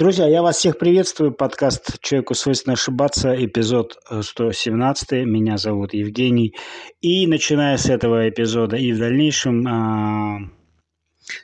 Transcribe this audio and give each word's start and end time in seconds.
Друзья, 0.00 0.26
я 0.26 0.40
вас 0.40 0.56
всех 0.56 0.78
приветствую. 0.78 1.30
Подкаст 1.30 2.00
«Человеку 2.00 2.32
свойственно 2.32 2.72
ошибаться», 2.72 3.34
эпизод 3.34 3.98
117. 4.08 5.26
Меня 5.26 5.58
зовут 5.58 5.92
Евгений. 5.92 6.54
И 7.02 7.26
начиная 7.26 7.76
с 7.76 7.90
этого 7.90 8.26
эпизода 8.26 8.76
и 8.76 8.92
в 8.92 8.98
дальнейшем, 8.98 9.66
а, 9.68 10.38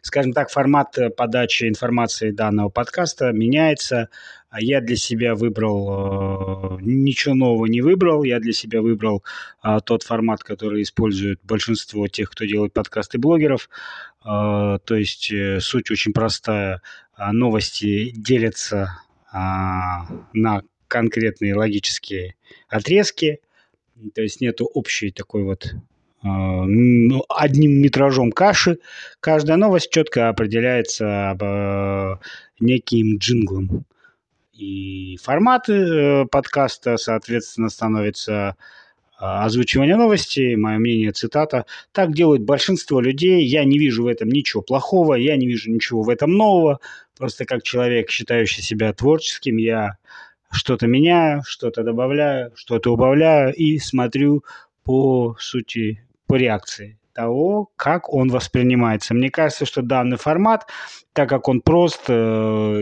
скажем 0.03 0.33
так, 0.33 0.51
формат 0.51 0.97
подачи 1.17 1.69
информации 1.69 2.31
данного 2.31 2.69
подкаста 2.69 3.33
меняется. 3.33 4.09
Я 4.59 4.81
для 4.81 4.97
себя 4.97 5.35
выбрал, 5.35 6.79
э, 6.79 6.83
ничего 6.83 7.35
нового 7.35 7.67
не 7.67 7.83
выбрал, 7.83 8.23
я 8.23 8.41
для 8.41 8.53
себя 8.53 8.81
выбрал 8.81 9.23
а, 9.61 9.81
тот 9.81 10.03
формат, 10.03 10.43
который 10.43 10.83
использует 10.83 11.41
большинство 11.43 12.09
тех, 12.09 12.31
кто 12.31 12.45
делает 12.45 12.73
подкасты 12.73 13.19
блогеров. 13.19 13.69
То 14.23 14.81
есть 14.91 15.31
э, 15.31 15.61
суть 15.61 15.91
очень 15.91 16.13
простая– 16.13 16.81
новости 17.19 18.11
делятся 18.11 19.01
а, 19.33 20.07
на 20.33 20.63
конкретные 20.89 21.55
логические 21.55 22.37
отрезки, 22.69 23.41
то 24.15 24.23
есть 24.23 24.41
нету 24.41 24.67
общей 24.67 25.11
такой 25.11 25.43
вот 25.43 25.75
одним 27.29 27.81
метражом 27.81 28.33
каши. 28.33 28.79
Каждая 29.21 29.57
новость 29.57 29.91
четко 29.91 30.29
определяется 30.29 32.19
неким 32.61 33.19
джинглом. 33.19 33.85
И 34.53 35.19
форматы 35.23 35.75
э, 35.75 36.25
подкаста, 36.31 36.97
соответственно, 36.97 37.69
становятся 37.69 38.57
озвучивание 39.19 39.97
новостей, 39.97 40.57
мое 40.57 40.79
мнение, 40.79 41.13
цитата. 41.13 41.67
Так 41.93 42.15
делают 42.15 42.43
большинство 42.43 43.01
людей. 43.01 43.45
Я 43.45 43.65
не 43.65 43.79
вижу 43.79 44.05
в 44.05 44.07
этом 44.07 44.29
ничего 44.29 44.63
плохого, 44.63 45.15
я 45.15 45.37
не 45.37 45.47
вижу 45.47 45.71
ничего 45.71 46.03
в 46.03 46.09
этом 46.09 46.33
нового. 46.33 46.81
Просто 47.17 47.45
как 47.45 47.63
человек, 47.63 48.11
считающий 48.11 48.63
себя 48.63 48.93
творческим, 48.93 49.57
я 49.57 49.97
что-то 50.51 50.87
меняю, 50.87 51.43
что-то 51.47 51.83
добавляю, 51.83 52.53
что-то 52.57 52.93
убавляю 52.93 53.55
и 53.55 53.79
смотрю 53.79 54.45
по 54.85 55.37
сути, 55.41 56.06
по 56.27 56.35
реакции 56.35 56.99
того, 57.13 57.71
как 57.77 58.13
он 58.13 58.29
воспринимается. 58.29 59.15
Мне 59.15 59.31
кажется, 59.31 59.65
что 59.65 59.83
данный 59.83 60.19
формат, 60.19 60.67
так 61.15 61.29
как 61.29 61.49
он 61.49 61.63
прост, 61.63 62.03
э, 62.09 62.13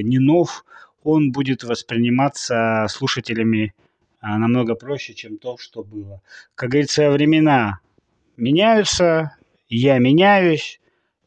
не 0.03 0.19
нов, 0.19 0.64
он 1.05 1.31
будет 1.31 1.62
восприниматься 1.62 2.86
слушателями 2.89 3.75
а, 4.20 4.39
намного 4.39 4.75
проще, 4.75 5.14
чем 5.14 5.36
то, 5.36 5.56
что 5.59 5.84
было. 5.84 6.23
Как 6.55 6.70
говорится, 6.70 7.11
времена 7.11 7.81
меняются, 8.36 9.36
я 9.69 9.98
меняюсь, 9.98 10.81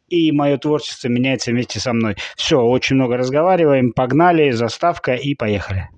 и 0.10 0.32
мое 0.32 0.58
творчество 0.58 1.08
меняется 1.08 1.52
вместе 1.52 1.80
со 1.80 1.94
мной. 1.94 2.16
Все, 2.36 2.60
очень 2.60 2.96
много 2.96 3.18
разговариваем, 3.18 3.94
погнали, 3.94 4.52
заставка 4.52 5.14
и 5.14 5.36
поехали. 5.36 5.90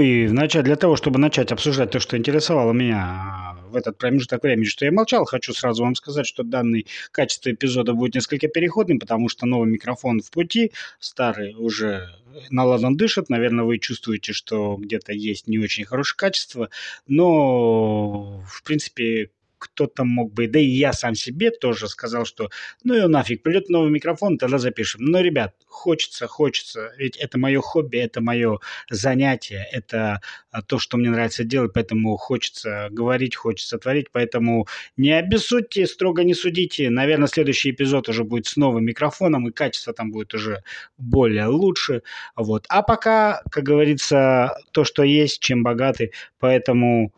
И 0.00 0.26
вначале, 0.26 0.64
для 0.64 0.76
того, 0.76 0.96
чтобы 0.96 1.18
начать 1.18 1.52
обсуждать 1.52 1.90
то, 1.90 2.00
что 2.00 2.16
интересовало 2.16 2.72
меня 2.72 2.98
а, 2.98 3.58
в 3.70 3.76
этот 3.76 3.98
промежуток 3.98 4.42
времени, 4.42 4.64
что 4.64 4.84
я 4.84 4.92
молчал, 4.92 5.24
хочу 5.24 5.52
сразу 5.52 5.82
вам 5.82 5.94
сказать, 5.94 6.26
что 6.26 6.42
данный 6.42 6.86
качество 7.12 7.50
эпизода 7.50 7.92
будет 7.92 8.14
несколько 8.14 8.48
переходным, 8.48 8.98
потому 8.98 9.28
что 9.28 9.46
новый 9.46 9.70
микрофон 9.70 10.20
в 10.20 10.30
пути, 10.30 10.72
старый 10.98 11.54
уже 11.54 12.08
наладан 12.50 12.96
дышит. 12.96 13.28
Наверное, 13.28 13.64
вы 13.64 13.78
чувствуете, 13.78 14.32
что 14.32 14.76
где-то 14.76 15.12
есть 15.12 15.46
не 15.46 15.58
очень 15.58 15.84
хорошее 15.84 16.16
качество, 16.16 16.70
но, 17.06 18.42
в 18.46 18.62
принципе, 18.62 19.30
кто-то 19.60 20.04
мог 20.04 20.32
бы, 20.32 20.48
да 20.48 20.58
и 20.58 20.64
я 20.64 20.92
сам 20.92 21.14
себе 21.14 21.50
тоже 21.50 21.88
сказал, 21.88 22.24
что 22.24 22.50
ну 22.82 22.94
и 22.94 23.06
нафиг, 23.06 23.42
придет 23.42 23.68
новый 23.68 23.90
микрофон, 23.90 24.38
тогда 24.38 24.58
запишем. 24.58 25.04
Но, 25.04 25.20
ребят, 25.20 25.54
хочется, 25.66 26.26
хочется, 26.26 26.92
ведь 26.96 27.16
это 27.16 27.38
мое 27.38 27.60
хобби, 27.60 27.98
это 27.98 28.20
мое 28.20 28.58
занятие, 28.90 29.66
это 29.70 30.20
а, 30.50 30.62
то, 30.62 30.78
что 30.78 30.96
мне 30.96 31.10
нравится 31.10 31.44
делать, 31.44 31.72
поэтому 31.74 32.16
хочется 32.16 32.88
говорить, 32.90 33.36
хочется 33.36 33.78
творить, 33.78 34.06
поэтому 34.10 34.66
не 34.96 35.12
обессудьте, 35.12 35.86
строго 35.86 36.24
не 36.24 36.34
судите. 36.34 36.90
Наверное, 36.90 37.28
следующий 37.28 37.70
эпизод 37.70 38.08
уже 38.08 38.24
будет 38.24 38.46
с 38.46 38.56
новым 38.56 38.84
микрофоном, 38.84 39.48
и 39.48 39.52
качество 39.52 39.92
там 39.92 40.10
будет 40.10 40.34
уже 40.34 40.62
более 40.98 41.46
лучше. 41.46 42.02
Вот. 42.34 42.64
А 42.68 42.82
пока, 42.82 43.42
как 43.50 43.64
говорится, 43.64 44.56
то, 44.72 44.84
что 44.84 45.02
есть, 45.02 45.40
чем 45.40 45.62
богаты, 45.62 46.12
поэтому 46.38 47.12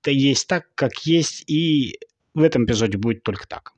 это 0.00 0.10
есть 0.10 0.46
так, 0.46 0.66
как 0.74 1.06
есть, 1.06 1.44
и 1.48 1.98
в 2.34 2.42
этом 2.42 2.64
эпизоде 2.64 2.98
будет 2.98 3.22
только 3.22 3.46
так. 3.46 3.72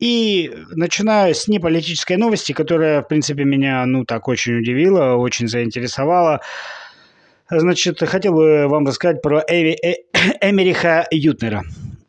И 0.00 0.52
начинаю 0.70 1.34
с 1.34 1.48
неполитической 1.48 2.16
новости, 2.16 2.52
которая, 2.52 3.02
в 3.02 3.08
принципе, 3.08 3.44
меня, 3.44 3.86
ну, 3.86 4.04
так 4.04 4.28
очень 4.28 4.58
удивила, 4.58 5.14
очень 5.14 5.48
заинтересовала. 5.48 6.40
Значит, 7.48 8.00
хотел 8.00 8.34
бы 8.34 8.66
вам 8.68 8.86
рассказать 8.86 9.22
про 9.22 9.42
Эви, 9.46 9.78
э, 9.82 9.94
Эмериха 10.40 11.06
Ютнера. 11.10 11.62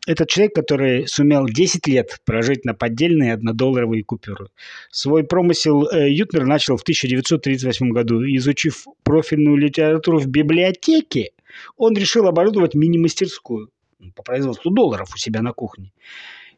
Этот 0.06 0.28
человек, 0.28 0.54
который 0.54 1.08
сумел 1.08 1.46
10 1.46 1.88
лет 1.88 2.20
прожить 2.24 2.64
на 2.64 2.74
поддельные 2.74 3.32
однодолларовые 3.32 4.04
купюры. 4.04 4.46
Свой 4.90 5.24
промысел 5.24 5.88
э, 5.88 6.08
Ютнер 6.10 6.46
начал 6.46 6.76
в 6.76 6.82
1938 6.82 7.90
году. 7.90 8.22
Изучив 8.22 8.86
профильную 9.02 9.56
литературу 9.56 10.20
в 10.20 10.28
библиотеке, 10.28 11.32
он 11.76 11.94
решил 11.94 12.28
оборудовать 12.28 12.74
мини-мастерскую 12.74 13.70
по 14.14 14.22
производству 14.22 14.70
долларов 14.70 15.10
у 15.12 15.18
себя 15.18 15.42
на 15.42 15.52
кухне. 15.52 15.92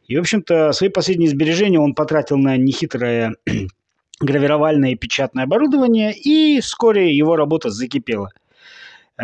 И, 0.07 0.15
в 0.15 0.19
общем-то, 0.19 0.71
свои 0.71 0.89
последние 0.89 1.29
сбережения 1.29 1.79
он 1.79 1.95
потратил 1.95 2.37
на 2.37 2.55
нехитрое 2.55 3.33
гравировальное 4.19 4.91
и 4.91 4.95
печатное 4.95 5.45
оборудование, 5.45 6.13
и 6.13 6.61
вскоре 6.61 7.15
его 7.15 7.35
работа 7.35 7.71
закипела– 7.71 8.29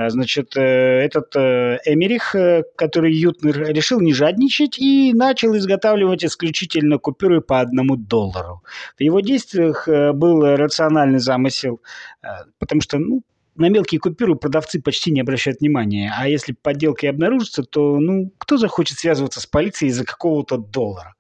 значит, 0.10 0.58
э, 0.58 0.62
этот 0.62 1.36
э, 1.36 1.80
Эмерих, 1.86 2.36
э, 2.36 2.64
который 2.76 3.14
Ютнер, 3.14 3.70
решил 3.70 4.02
не 4.02 4.14
жадничать 4.14 4.78
и 4.78 5.14
начал 5.14 5.56
изготавливать 5.56 6.26
исключительно 6.26 6.98
купюры 6.98 7.42
по 7.42 7.62
одному 7.62 7.96
доллару. 7.96 8.62
В 8.98 9.02
его 9.02 9.22
действиях 9.22 9.88
был 9.88 10.56
рациональный 10.58 11.20
замысел, 11.20 11.82
потому 12.60 12.82
что, 12.82 12.98
ну, 12.98 13.24
на 13.56 13.70
мелкие 13.70 14.00
купюры 14.00 14.36
продавцы 14.36 14.82
почти 14.82 15.12
не 15.12 15.22
обращают 15.22 15.62
внимания. 15.62 16.14
А 16.18 16.28
если 16.28 16.52
подделка 16.52 17.06
и 17.06 17.10
обнаружится, 17.10 17.64
то, 17.64 17.98
ну, 18.00 18.32
кто 18.38 18.58
захочет 18.58 19.00
связываться 19.00 19.40
с 19.40 19.46
полицией 19.46 19.92
из-за 19.92 20.04
какого-то 20.04 20.58
доллара? 20.58 21.16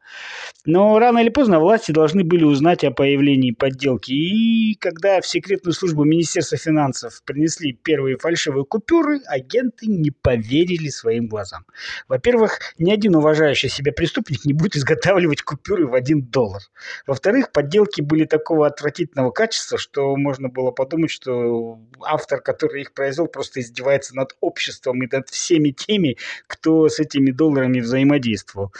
Но 0.65 0.97
рано 0.97 1.19
или 1.19 1.29
поздно 1.29 1.59
власти 1.59 1.91
должны 1.91 2.23
были 2.23 2.43
узнать 2.43 2.83
о 2.83 2.91
появлении 2.91 3.51
подделки. 3.51 4.11
И 4.11 4.75
когда 4.75 5.21
в 5.21 5.27
секретную 5.27 5.73
службу 5.73 6.03
Министерства 6.03 6.57
финансов 6.57 7.21
принесли 7.23 7.73
первые 7.73 8.17
фальшивые 8.17 8.65
купюры, 8.65 9.19
агенты 9.27 9.85
не 9.85 10.09
поверили 10.09 10.89
своим 10.89 11.27
глазам. 11.27 11.65
Во-первых, 12.07 12.59
ни 12.79 12.91
один 12.91 13.15
уважающий 13.15 13.69
себя 13.69 13.91
преступник 13.91 14.45
не 14.45 14.53
будет 14.53 14.75
изготавливать 14.75 15.43
купюры 15.43 15.87
в 15.87 15.93
один 15.93 16.23
доллар. 16.23 16.61
Во-вторых, 17.05 17.51
подделки 17.51 18.01
были 18.01 18.25
такого 18.25 18.65
отвратительного 18.65 19.29
качества, 19.29 19.77
что 19.77 20.15
можно 20.15 20.49
было 20.49 20.71
подумать, 20.71 21.11
что 21.11 21.79
автор, 22.01 22.41
который 22.41 22.81
их 22.81 22.93
произвел, 22.93 23.27
просто 23.27 23.59
издевается 23.59 24.15
над 24.15 24.35
обществом 24.41 25.03
и 25.03 25.07
над 25.11 25.29
всеми 25.29 25.69
теми, 25.69 26.17
кто 26.47 26.89
с 26.89 26.99
этими 26.99 27.29
долларами 27.29 27.81
взаимодействовал. 27.81 28.73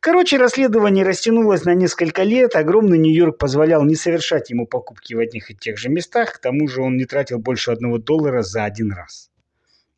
Короче, 0.00 0.36
расследование 0.36 0.79
растянулось 1.04 1.64
на 1.64 1.74
несколько 1.74 2.22
лет. 2.22 2.56
Огромный 2.56 2.98
Нью-Йорк 2.98 3.38
позволял 3.38 3.84
не 3.84 3.94
совершать 3.94 4.50
ему 4.50 4.66
покупки 4.66 5.14
в 5.14 5.18
одних 5.18 5.50
и 5.50 5.54
тех 5.54 5.78
же 5.78 5.88
местах. 5.88 6.34
К 6.34 6.38
тому 6.38 6.68
же 6.68 6.82
он 6.82 6.96
не 6.96 7.04
тратил 7.04 7.38
больше 7.38 7.70
одного 7.70 7.98
доллара 7.98 8.42
за 8.42 8.64
один 8.64 8.92
раз. 8.92 9.29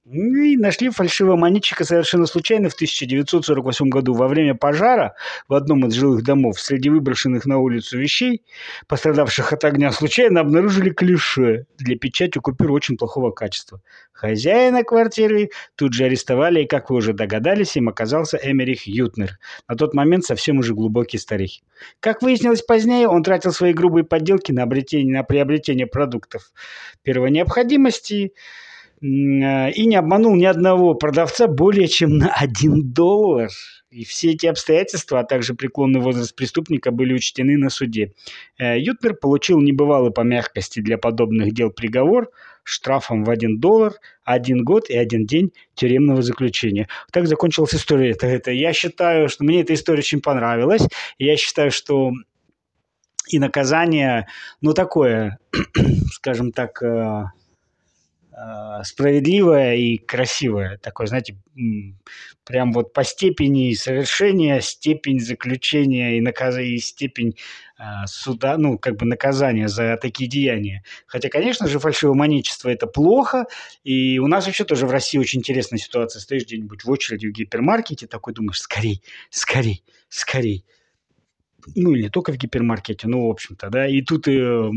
Ну 0.05 0.43
и 0.43 0.57
нашли 0.57 0.91
фальшивого 0.91 1.37
монетчика 1.37 1.85
совершенно 1.85 2.27
случайно 2.27 2.69
в 2.69 2.75
1948 2.75 3.89
году 3.89 4.15
во 4.15 4.27
время 4.27 4.57
пожара 4.57 5.15
в 5.47 5.55
одном 5.55 5.87
из 5.87 5.95
жилых 5.95 6.25
домов. 6.25 6.59
Среди 6.59 6.91
выброшенных 6.91 7.47
на 7.47 7.59
улицу 7.59 7.99
вещей, 7.99 8.43
пострадавших 8.89 9.53
от 9.53 9.65
огня, 9.65 9.93
случайно 9.93 10.41
обнаружили 10.41 10.91
клише 10.91 11.67
для 11.79 11.97
печати 11.97 12.41
купюр 12.41 12.73
очень 12.73 12.97
плохого 12.97 13.31
качества. 13.31 13.81
Хозяина 14.13 14.83
квартиры 14.83 15.51
тут 15.77 15.93
же 15.93 16.05
арестовали, 16.07 16.65
и, 16.65 16.67
как 16.67 16.91
вы 16.91 16.97
уже 16.97 17.13
догадались, 17.13 17.77
им 17.77 17.89
оказался 17.89 18.41
Эмерих 18.43 18.89
Ютнер, 18.89 19.39
на 19.69 19.77
тот 19.77 19.95
момент 19.95 20.25
совсем 20.25 20.59
уже 20.59 20.75
глубокий 20.75 21.19
старик. 21.19 21.63
Как 22.01 22.23
выяснилось 22.23 22.63
позднее, 22.63 23.07
он 23.07 23.23
тратил 23.23 23.53
свои 23.53 23.73
грубые 23.73 24.03
подделки 24.03 24.51
на, 24.51 24.65
обретение, 24.65 25.19
на 25.19 25.23
приобретение 25.23 25.87
продуктов 25.87 26.53
первой 27.05 27.31
необходимости, 27.31 28.33
и 29.03 29.87
не 29.87 29.97
обманул 29.97 30.37
ни 30.37 30.45
одного 30.45 30.95
продавца 30.95 31.49
более 31.49 31.89
чем 31.89 32.19
на 32.19 32.33
1 32.33 32.93
доллар. 32.93 33.51
И 33.91 34.05
все 34.05 34.31
эти 34.31 34.47
обстоятельства, 34.47 35.21
а 35.21 35.25
также 35.25 35.55
преклонный 35.55 36.01
возраст 36.01 36.35
преступника 36.35 36.93
были 36.93 37.13
учтены 37.13 37.59
на 37.59 37.69
суде. 37.69 38.13
Э, 38.59 38.79
Ютмер 38.79 39.15
получил 39.15 39.61
небывалый 39.61 40.13
по 40.13 40.23
мягкости 40.23 40.81
для 40.81 40.97
подобных 40.97 41.53
дел 41.53 41.71
приговор 41.71 42.31
штрафом 42.63 43.25
в 43.25 43.31
1 43.31 43.59
доллар, 43.59 43.95
один 44.25 44.63
год 44.63 44.89
и 44.89 44.97
один 44.97 45.27
день 45.27 45.53
тюремного 45.75 46.23
заключения. 46.23 46.89
Так 47.11 47.27
закончилась 47.27 47.75
история. 47.75 48.13
Это, 48.13 48.29
это. 48.29 48.53
Я 48.53 48.73
считаю, 48.73 49.29
что 49.29 49.45
мне 49.45 49.63
эта 49.63 49.75
история 49.75 49.99
очень 49.99 50.23
понравилась. 50.23 50.87
Я 51.19 51.37
считаю, 51.37 51.73
что 51.73 52.13
и 53.29 53.39
наказание, 53.41 54.29
ну, 54.61 54.75
такое, 54.75 55.39
скажем 56.13 56.53
так, 56.53 56.83
э, 56.83 57.25
Э, 57.25 57.42
справедливое 58.85 59.75
и 59.75 59.99
красивое. 59.99 60.79
Такое, 60.79 61.07
знаете, 61.07 61.37
прям 62.45 62.73
вот 62.73 62.93
по 62.93 63.05
степени 63.05 63.73
совершения, 63.75 64.61
степень 64.61 65.21
заключения 65.21 66.17
и, 66.17 66.21
наказ... 66.21 66.59
и 66.59 66.79
степень 66.79 67.37
э, 67.79 67.83
суда, 68.07 68.57
ну, 68.59 68.79
как 68.79 68.97
бы 68.97 69.07
наказания 69.07 69.69
за 69.69 69.97
такие 70.01 70.29
деяния. 70.29 70.83
Хотя, 71.07 71.29
конечно 71.29 71.69
же, 71.69 71.79
фальшивомоничество– 71.79 72.69
это 72.71 72.87
плохо, 72.87 73.47
и 73.85 74.19
у 74.19 74.27
нас 74.27 74.47
вообще 74.47 74.65
тоже 74.65 74.87
в 74.87 74.91
России 74.91 75.19
очень 75.19 75.41
интересная 75.41 75.79
ситуация. 75.79 76.21
Стоишь 76.21 76.45
где-нибудь 76.45 76.85
в 76.85 76.91
очереди 76.91 77.27
в 77.27 77.33
гипермаркете, 77.33 78.07
такой 78.07 78.35
думаешь, 78.35 78.61
скорей, 78.61 79.03
скорей, 79.31 79.85
скорей 80.09 80.65
ну 81.75 81.93
или 81.93 82.09
только 82.09 82.33
в 82.33 82.37
гипермаркете, 82.37 83.09
ну, 83.09 83.27
в 83.27 83.31
общем-то, 83.31 83.71
да, 83.71 83.87
и 83.87 84.03
тут 84.03 84.29
э, 84.29 84.71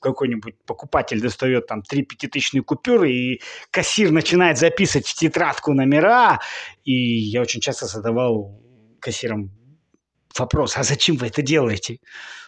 какой-нибудь 0.00 0.54
покупатель 0.66 1.20
достает 1.20 1.66
там 1.66 1.82
три 1.82 2.02
пятитысячные 2.02 2.62
купюры, 2.62 3.10
и 3.10 3.40
кассир 3.70 4.10
начинает 4.10 4.58
записывать 4.58 5.06
в 5.06 5.14
тетрадку 5.14 5.72
номера, 5.72 6.40
и 6.84 6.92
я 6.92 7.40
очень 7.40 7.60
часто 7.60 7.86
задавал 7.86 8.60
кассирам 9.00 9.50
вопрос, 10.38 10.76
а 10.76 10.82
зачем 10.82 11.16
вы 11.16 11.28
это 11.28 11.42
делаете? 11.42 11.98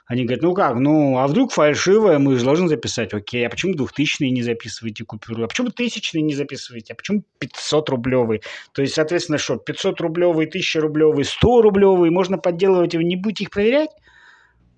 Они 0.09 0.25
говорят, 0.25 0.43
ну 0.43 0.55
как, 0.55 0.77
ну, 0.77 1.19
а 1.19 1.27
вдруг 1.27 1.53
фальшивая, 1.53 2.19
мы 2.19 2.39
же 2.39 2.45
должны 2.45 2.67
записать. 2.67 3.13
Окей, 3.13 3.47
а 3.47 3.51
почему 3.51 3.75
двухтысячные 3.75 4.31
не 4.31 4.43
записываете 4.43 5.05
купюры? 5.05 5.45
А 5.45 5.49
почему 5.49 5.69
тысячные 5.69 6.23
не 6.23 6.35
записываете? 6.35 6.95
А 6.95 6.97
почему 6.97 7.25
500 7.39 7.91
рублевый? 7.91 8.43
То 8.73 8.81
есть, 8.81 8.95
соответственно, 8.95 9.37
что, 9.37 9.57
500 9.57 10.01
рублевый, 10.01 10.47
1000 10.47 10.81
рублевый, 10.81 11.27
100 11.27 11.61
рублевый, 11.61 12.11
можно 12.11 12.39
подделывать, 12.39 12.95
и 12.95 12.97
вы 12.97 13.05
не 13.05 13.17
будете 13.17 13.45
их 13.45 13.51
проверять? 13.51 13.91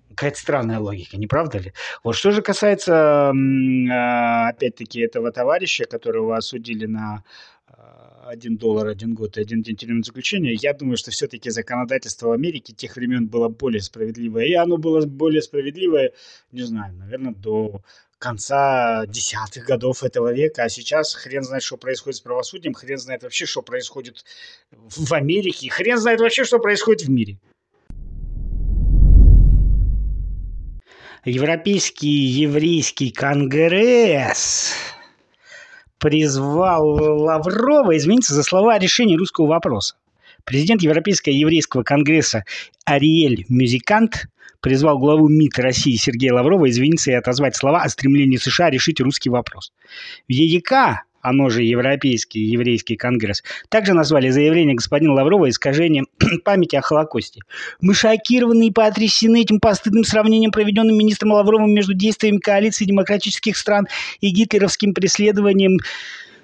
Какая-то 0.09 0.37
странная 0.37 0.79
логика, 0.79 1.15
не 1.15 1.27
правда 1.27 1.59
ли? 1.59 1.73
Вот 2.03 2.17
что 2.17 2.31
же 2.31 2.41
касается, 2.41 3.31
а, 3.31 4.49
опять-таки, 4.49 4.99
этого 4.99 5.31
товарища, 5.31 5.85
которого 5.85 6.35
осудили 6.35 6.85
на 6.85 7.23
один 8.31 8.55
доллар, 8.55 8.87
один 8.87 9.13
год 9.13 9.37
и 9.37 9.41
один 9.41 9.61
день 9.61 9.75
тюремного 9.75 10.05
заключения, 10.05 10.53
я 10.53 10.73
думаю, 10.73 10.95
что 10.95 11.11
все-таки 11.11 11.49
законодательство 11.49 12.27
в 12.27 12.31
Америке 12.31 12.73
тех 12.73 12.95
времен 12.95 13.27
было 13.27 13.49
более 13.49 13.81
справедливое. 13.81 14.45
И 14.45 14.53
оно 14.53 14.77
было 14.77 15.05
более 15.05 15.41
справедливое, 15.41 16.13
не 16.51 16.61
знаю, 16.61 16.95
наверное, 16.95 17.33
до 17.33 17.81
конца 18.17 19.05
десятых 19.07 19.65
годов 19.65 20.03
этого 20.03 20.31
века, 20.31 20.63
а 20.63 20.69
сейчас 20.69 21.13
хрен 21.13 21.43
знает, 21.43 21.63
что 21.63 21.75
происходит 21.75 22.17
с 22.17 22.21
правосудием, 22.21 22.73
хрен 22.73 22.97
знает 22.97 23.23
вообще, 23.23 23.45
что 23.45 23.61
происходит 23.63 24.23
в 24.71 25.11
Америке, 25.13 25.69
хрен 25.69 25.97
знает 25.97 26.21
вообще, 26.21 26.45
что 26.45 26.59
происходит 26.59 27.07
в 27.07 27.09
мире. 27.09 27.37
Европейский 31.25 32.07
еврейский 32.07 33.11
конгресс 33.11 34.73
призвал 36.01 36.87
Лаврова 37.21 37.95
извиниться 37.95 38.33
за 38.33 38.41
слова 38.41 38.73
о 38.73 38.79
решении 38.79 39.15
русского 39.15 39.45
вопроса. 39.45 39.95
Президент 40.43 40.81
Европейского 40.81 41.31
еврейского 41.31 41.83
конгресса 41.83 42.43
Ариэль 42.85 43.45
Мюзикант 43.47 44.25
призвал 44.61 44.97
главу 44.97 45.29
МИД 45.29 45.59
России 45.59 45.95
Сергея 45.95 46.33
Лаврова 46.33 46.67
извиниться 46.69 47.11
и 47.11 47.13
отозвать 47.13 47.55
слова 47.55 47.83
о 47.83 47.89
стремлении 47.89 48.37
США 48.37 48.71
решить 48.71 48.99
русский 48.99 49.29
вопрос. 49.29 49.71
В 50.27 50.31
ЕЕК 50.31 51.03
оно 51.21 51.49
же 51.49 51.63
Европейский 51.63 52.39
еврейский 52.39 52.95
конгресс, 52.95 53.43
также 53.69 53.93
назвали 53.93 54.29
заявление 54.29 54.75
господина 54.75 55.13
Лаврова 55.13 55.49
искажением 55.49 56.07
памяти 56.43 56.75
о 56.75 56.81
Холокосте. 56.81 57.41
Мы 57.79 57.93
шокированы 57.93 58.67
и 58.67 58.71
потрясены 58.71 59.41
этим 59.41 59.59
постыдным 59.59 60.03
сравнением, 60.03 60.51
проведенным 60.51 60.97
министром 60.97 61.31
Лавровым 61.31 61.73
между 61.73 61.93
действиями 61.93 62.37
коалиции 62.37 62.85
демократических 62.85 63.57
стран 63.57 63.87
и 64.19 64.29
гитлеровским 64.29 64.93
преследованием 64.93 65.79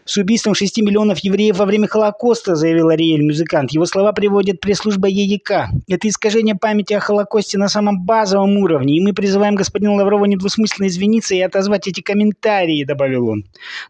с 0.08 0.18
убийством 0.18 0.56
6 0.56 0.82
миллионов 0.82 1.20
евреев 1.20 1.58
во 1.58 1.66
время 1.66 1.88
Холокоста, 1.88 2.56
заявил 2.56 2.90
Ариэль 2.90 3.24
Музыкант. 3.24 3.72
Его 3.72 3.86
слова 3.86 4.14
приводит 4.14 4.62
пресс-служба 4.62 5.08
ЕЕК. 5.08 5.52
Это 5.90 6.08
искажение 6.08 6.56
памяти 6.56 6.94
о 6.94 7.02
Холокосте 7.02 7.58
на 7.58 7.68
самом 7.68 8.06
базовом 8.06 8.58
уровне, 8.58 8.98
и 8.98 9.02
мы 9.02 9.14
призываем 9.14 9.56
господина 9.56 9.94
Лаврова 9.94 10.26
недвусмысленно 10.26 10.88
извиниться 10.88 11.36
и 11.36 11.42
отозвать 11.42 11.88
эти 11.88 12.02
комментарии, 12.02 12.86
добавил 12.86 13.28
он. 13.28 13.44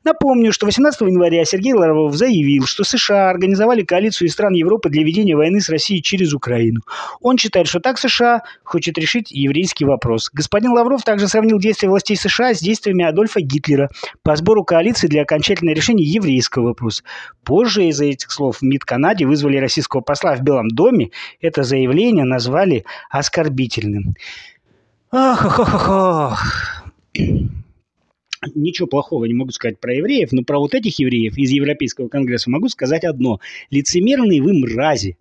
Напомню, 0.03 0.51
что 0.51 0.65
18 0.65 0.99
января 1.01 1.45
Сергей 1.45 1.73
Лавров 1.73 2.15
заявил, 2.15 2.65
что 2.65 2.83
США 2.83 3.29
организовали 3.29 3.83
коалицию 3.83 4.27
из 4.27 4.33
стран 4.33 4.53
Европы 4.53 4.89
для 4.89 5.03
ведения 5.03 5.35
войны 5.35 5.61
с 5.61 5.69
Россией 5.69 6.01
через 6.01 6.33
Украину. 6.33 6.81
Он 7.21 7.37
считает, 7.37 7.67
что 7.67 7.79
так 7.79 7.99
США 7.99 8.41
хочет 8.63 8.97
решить 8.97 9.31
еврейский 9.31 9.85
вопрос. 9.85 10.31
Господин 10.33 10.71
Лавров 10.71 11.03
также 11.03 11.27
сравнил 11.27 11.59
действия 11.59 11.89
властей 11.89 12.17
США 12.17 12.55
с 12.55 12.59
действиями 12.59 13.05
Адольфа 13.05 13.39
Гитлера 13.39 13.89
по 14.23 14.35
сбору 14.35 14.63
коалиции 14.63 15.07
для 15.07 15.21
окончательного 15.21 15.75
решения 15.75 16.06
еврейского 16.07 16.67
вопроса. 16.67 17.03
Позже 17.43 17.85
из-за 17.85 18.05
этих 18.05 18.31
слов 18.31 18.57
в 18.57 18.61
МИД 18.61 18.85
Канаде 18.85 19.25
вызвали 19.25 19.57
российского 19.57 20.01
посла 20.01 20.35
в 20.35 20.41
Белом 20.41 20.69
доме. 20.69 21.11
Это 21.41 21.63
заявление 21.63 22.25
назвали 22.25 22.85
оскорбительным. 23.09 24.15
Ах, 25.11 25.45
ах, 25.45 25.59
ах, 25.59 25.89
ах. 25.89 26.83
Ничего 28.53 28.87
плохого 28.87 29.25
не 29.25 29.33
могу 29.33 29.51
сказать 29.51 29.79
про 29.79 29.93
евреев, 29.93 30.31
но 30.31 30.43
про 30.43 30.59
вот 30.59 30.73
этих 30.73 30.99
евреев 30.99 31.37
из 31.37 31.49
Европейского 31.49 32.07
конгресса 32.07 32.49
могу 32.49 32.69
сказать 32.69 33.03
одно. 33.03 33.39
Лицемерные 33.71 34.41
вы 34.41 34.53
мрази. 34.53 35.17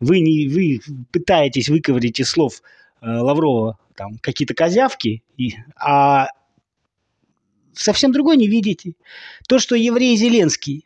Вы, 0.00 0.20
не, 0.20 0.48
вы 0.48 0.80
пытаетесь 1.12 1.68
выковырить 1.68 2.18
из 2.18 2.30
слов 2.30 2.62
э, 3.00 3.06
Лаврова 3.06 3.78
там 3.94 4.18
какие-то 4.20 4.54
козявки, 4.54 5.22
и, 5.36 5.54
а 5.76 6.26
совсем 7.74 8.12
другой 8.12 8.36
не 8.36 8.48
видите. 8.48 8.94
То, 9.48 9.58
что 9.58 9.74
еврей 9.74 10.16
Зеленский 10.16 10.84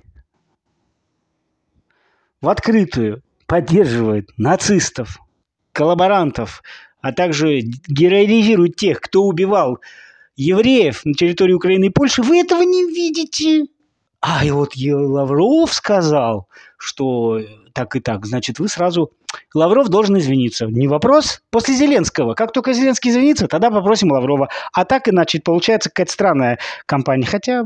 в 2.41 2.49
открытую 2.49 3.23
поддерживает 3.47 4.31
нацистов, 4.37 5.19
коллаборантов, 5.73 6.63
а 7.01 7.13
также 7.13 7.61
героизирует 7.61 8.77
тех, 8.77 9.01
кто 9.01 9.25
убивал 9.25 9.79
евреев 10.37 11.05
на 11.05 11.15
территории 11.15 11.55
Украины 11.55 11.87
и 11.87 11.91
Польши, 11.91 12.23
вы 12.23 12.41
этого 12.41 12.63
не 12.63 12.85
видите. 12.85 13.67
А 14.21 14.45
и 14.45 14.51
вот 14.51 14.73
Лавров 14.77 15.73
сказал, 15.73 16.49
что 16.79 17.41
так 17.73 17.95
и 17.97 18.01
так, 18.01 18.27
значит, 18.27 18.59
вы 18.59 18.69
сразу... 18.69 19.13
Лавров 19.55 19.89
должен 19.89 20.19
извиниться. 20.19 20.67
Не 20.67 20.89
вопрос. 20.89 21.43
После 21.51 21.75
Зеленского. 21.75 22.35
Как 22.35 22.53
только 22.53 22.73
Зеленский 22.73 23.11
извинится, 23.11 23.49
тогда 23.49 23.71
попросим 23.71 24.11
Лаврова. 24.11 24.49
А 24.73 24.85
так 24.85 25.09
иначе 25.09 25.41
получается 25.41 25.91
какая-то 25.91 26.13
странная 26.13 26.59
компания. 26.87 27.27
Хотя 27.27 27.65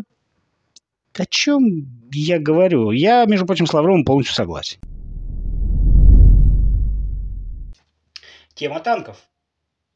о 1.16 1.26
чем 1.26 1.86
я 2.12 2.38
говорю? 2.38 2.90
Я, 2.90 3.24
между 3.26 3.46
прочим, 3.46 3.66
с 3.66 3.72
Лавровым 3.72 4.04
полностью 4.04 4.34
согласен. 4.34 4.78
Тема 8.54 8.80
танков. 8.80 9.16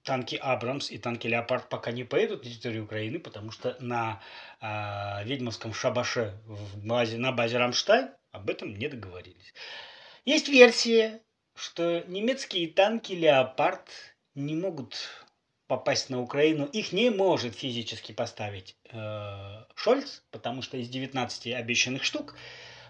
Танки 0.05 0.37
Абрамс 0.37 0.91
и 0.91 0.99
танки 0.99 1.27
Леопард 1.27 1.69
пока 1.69 1.91
не 1.91 2.05
поедут 2.05 2.45
на 2.45 2.51
территорию 2.51 2.85
Украины, 2.85 3.19
потому 3.19 3.51
что 3.51 3.77
на 3.81 4.23
э, 4.61 5.25
Ведьмовском 5.25 5.73
шабаше 5.73 6.39
в 6.45 6.87
базе, 6.87 7.17
на 7.17 7.33
базе 7.33 7.57
Рамштайн 7.57 8.11
об 8.31 8.51
этом 8.51 8.77
не 8.77 8.89
договорились. 8.89 9.55
Есть 10.25 10.49
версия, 10.49 11.23
что 11.55 12.05
немецкие 12.07 12.69
танки 12.69 13.13
«Леопард» 13.13 13.89
не 14.35 14.55
могут 14.55 14.97
попасть 15.67 16.11
на 16.11 16.21
Украину. 16.21 16.67
Их 16.67 16.93
не 16.93 17.11
может 17.11 17.55
физически 17.55 18.13
поставить 18.13 18.77
э, 18.91 19.65
Шольц, 19.75 20.23
потому 20.31 20.63
что 20.63 20.77
из 20.77 20.89
19 20.89 21.47
обещанных 21.49 22.05
штук 22.05 22.37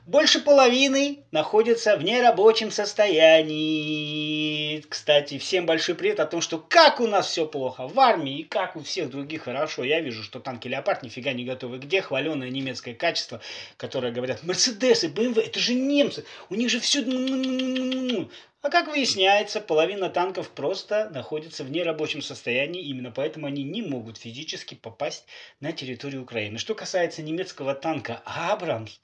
больше 0.06 0.40
половины 0.40 1.24
находятся 1.30 1.96
в 1.96 2.04
нерабочем 2.04 2.70
состоянии. 2.70 4.80
Кстати, 4.88 5.38
всем 5.38 5.64
большой 5.64 5.94
привет 5.94 6.20
о 6.20 6.26
том, 6.26 6.42
что 6.42 6.58
как 6.58 7.00
у 7.00 7.06
нас 7.06 7.28
все 7.28 7.46
плохо 7.46 7.88
в 7.88 7.98
армии 7.98 8.40
и 8.40 8.44
как 8.44 8.76
у 8.76 8.82
всех 8.82 9.08
других 9.08 9.44
хорошо. 9.44 9.82
Я 9.82 10.00
вижу, 10.00 10.22
что 10.22 10.40
танки 10.40 10.68
Леопард 10.68 11.02
нифига 11.02 11.32
не 11.32 11.44
готовы. 11.44 11.78
Где 11.78 12.02
хваленое 12.02 12.50
немецкое 12.50 12.94
качество, 12.94 13.40
которое 13.78 14.12
говорят, 14.12 14.42
Мерседесы, 14.42 15.08
БМВ, 15.08 15.38
это 15.38 15.58
же 15.58 15.74
немцы, 15.74 16.26
у 16.50 16.54
них 16.54 16.68
же 16.68 16.80
все... 16.80 17.02
А 18.60 18.70
как 18.70 18.88
выясняется, 18.88 19.60
половина 19.60 20.08
танков 20.08 20.48
просто 20.48 21.10
находится 21.10 21.64
в 21.64 21.70
нерабочем 21.70 22.22
состоянии, 22.22 22.82
именно 22.82 23.10
поэтому 23.10 23.46
они 23.46 23.62
не 23.62 23.82
могут 23.82 24.16
физически 24.16 24.74
попасть 24.74 25.26
на 25.60 25.72
территорию 25.72 26.22
Украины. 26.22 26.56
Что 26.56 26.74
касается 26.74 27.22
немецкого 27.22 27.74
танка 27.74 28.22
Абрамс, 28.24 29.00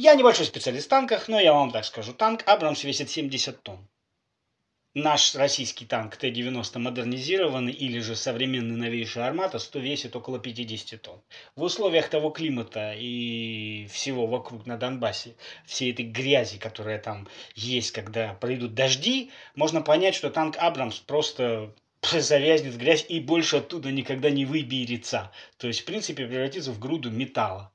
я 0.00 0.14
небольшой 0.14 0.46
специалист 0.46 0.86
в 0.86 0.90
танках, 0.90 1.26
но 1.26 1.40
я 1.40 1.52
вам 1.52 1.72
так 1.72 1.84
скажу. 1.84 2.12
Танк 2.12 2.44
Абрамс 2.46 2.84
весит 2.84 3.10
70 3.10 3.62
тонн. 3.62 3.88
Наш 4.94 5.34
российский 5.34 5.86
танк 5.86 6.16
Т-90 6.16 6.78
модернизированный 6.78 7.72
или 7.72 7.98
же 7.98 8.14
современный 8.14 8.76
новейший 8.76 9.26
Армата 9.26 9.58
100 9.58 9.78
весит 9.80 10.16
около 10.16 10.38
50 10.38 11.02
тонн. 11.02 11.20
В 11.56 11.64
условиях 11.64 12.08
того 12.08 12.30
климата 12.30 12.94
и 12.96 13.88
всего 13.92 14.26
вокруг 14.28 14.66
на 14.66 14.76
Донбассе, 14.76 15.34
всей 15.66 15.92
этой 15.92 16.04
грязи, 16.04 16.58
которая 16.58 17.00
там 17.00 17.28
есть, 17.56 17.90
когда 17.90 18.34
пройдут 18.34 18.74
дожди, 18.74 19.30
можно 19.56 19.82
понять, 19.82 20.14
что 20.14 20.30
танк 20.30 20.56
Абрамс 20.58 21.00
просто 21.00 21.74
завязнет 22.12 22.74
в 22.74 22.78
грязь 22.78 23.04
и 23.08 23.18
больше 23.18 23.56
оттуда 23.56 23.90
никогда 23.90 24.30
не 24.30 24.46
выберется. 24.46 25.32
То 25.56 25.66
есть, 25.66 25.80
в 25.80 25.84
принципе, 25.84 26.26
превратится 26.26 26.70
в 26.70 26.78
груду 26.78 27.10
металла. 27.10 27.72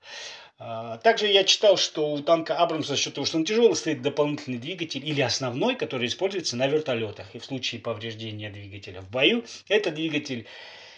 А, 0.65 0.97
также 0.99 1.27
я 1.27 1.43
читал, 1.43 1.75
что 1.75 2.13
у 2.13 2.19
танка 2.19 2.55
Абрамс 2.55 2.87
за 2.87 2.95
счет 2.95 3.13
того, 3.13 3.25
что 3.25 3.37
он 3.37 3.43
тяжелый, 3.43 3.75
стоит 3.75 4.01
дополнительный 4.01 4.57
двигатель 4.57 5.05
или 5.05 5.19
основной, 5.19 5.75
который 5.75 6.07
используется 6.07 6.55
на 6.55 6.67
вертолетах. 6.67 7.27
И 7.35 7.39
в 7.39 7.43
случае 7.43 7.81
повреждения 7.81 8.49
двигателя 8.49 9.01
в 9.01 9.09
бою, 9.09 9.43
этот 9.67 9.95
двигатель 9.95 10.47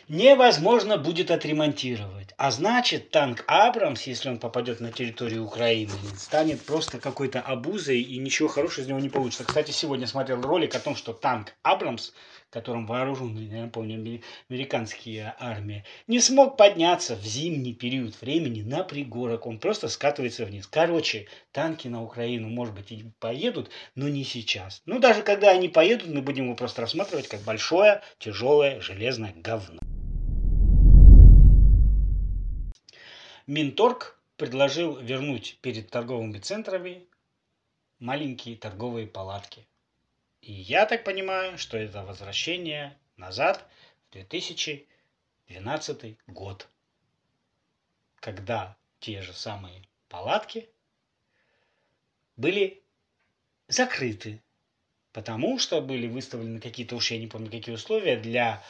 невозможно 0.08 0.98
будет 0.98 1.32
отремонтировать. 1.32 2.34
А 2.38 2.52
значит, 2.52 3.12
танк 3.12 3.44
Абрамс, 3.48 4.04
если 4.04 4.30
он 4.30 4.40
попадет 4.40 4.80
на 4.80 4.92
территорию 4.92 5.46
Украины, 5.46 5.94
станет 6.18 6.62
просто 6.62 7.00
какой-то 7.00 7.40
обузой 7.42 8.02
и 8.02 8.18
ничего 8.18 8.50
хорошего 8.50 8.84
из 8.84 8.88
него 8.88 9.00
не 9.00 9.10
получится. 9.10 9.46
Кстати, 9.46 9.72
сегодня 9.72 10.06
смотрел 10.06 10.42
ролик 10.42 10.76
о 10.76 10.80
том, 10.80 10.96
что 10.96 11.14
танк 11.14 11.54
Абрамс, 11.64 12.12
которым 12.50 12.86
вооружены, 12.86 13.40
я 13.40 13.64
напомню, 13.64 14.22
американские 14.50 15.34
армии, 15.40 15.86
не 16.08 16.20
смог 16.20 16.58
подняться 16.58 17.16
в 17.16 17.24
зимний 17.24 17.74
период 17.74 18.20
времени 18.22 18.62
на 18.62 18.84
пригорок. 18.84 19.46
Он 19.46 19.60
просто 19.60 19.88
скатывается 19.88 20.46
вниз. 20.46 20.68
Короче, 20.68 21.28
танки 21.52 21.88
на 21.88 22.04
Украину, 22.04 22.50
может 22.50 22.76
быть, 22.76 22.92
и 22.92 23.06
поедут, 23.20 23.70
но 23.96 24.10
не 24.10 24.24
сейчас. 24.24 24.82
Ну, 24.86 25.00
даже 25.00 25.22
когда 25.22 25.52
они 25.52 25.70
поедут, 25.70 26.10
мы 26.10 26.22
будем 26.22 26.46
его 26.46 26.56
просто 26.56 26.82
рассматривать 26.82 27.28
как 27.28 27.42
большое, 27.42 28.02
тяжелое, 28.20 28.82
железное 28.82 29.34
говно. 29.36 29.80
Минторг 33.48 34.20
предложил 34.38 34.98
вернуть 34.98 35.60
перед 35.62 35.92
торговыми 35.92 36.40
центрами 36.40 37.06
маленькие 38.00 38.58
торговые 38.58 39.06
палатки. 39.06 39.68
И 40.42 40.52
я 40.52 40.88
так 40.88 41.04
понимаю, 41.04 41.60
что 41.60 41.78
это 41.78 42.04
возвращение 42.04 42.98
назад 43.18 43.64
в 44.10 44.14
2012 44.14 46.18
год, 46.26 46.68
когда 48.16 48.76
те 49.00 49.22
же 49.22 49.34
самые 49.34 49.84
палатки 50.10 50.68
были 52.38 52.82
закрыты, 53.68 54.42
потому 55.12 55.60
что 55.60 55.82
были 55.82 56.08
выставлены 56.08 56.60
какие-то 56.60 56.96
уж 56.96 57.12
я 57.12 57.20
не 57.20 57.28
помню 57.28 57.52
какие 57.52 57.76
условия 57.76 58.18
для 58.18 58.64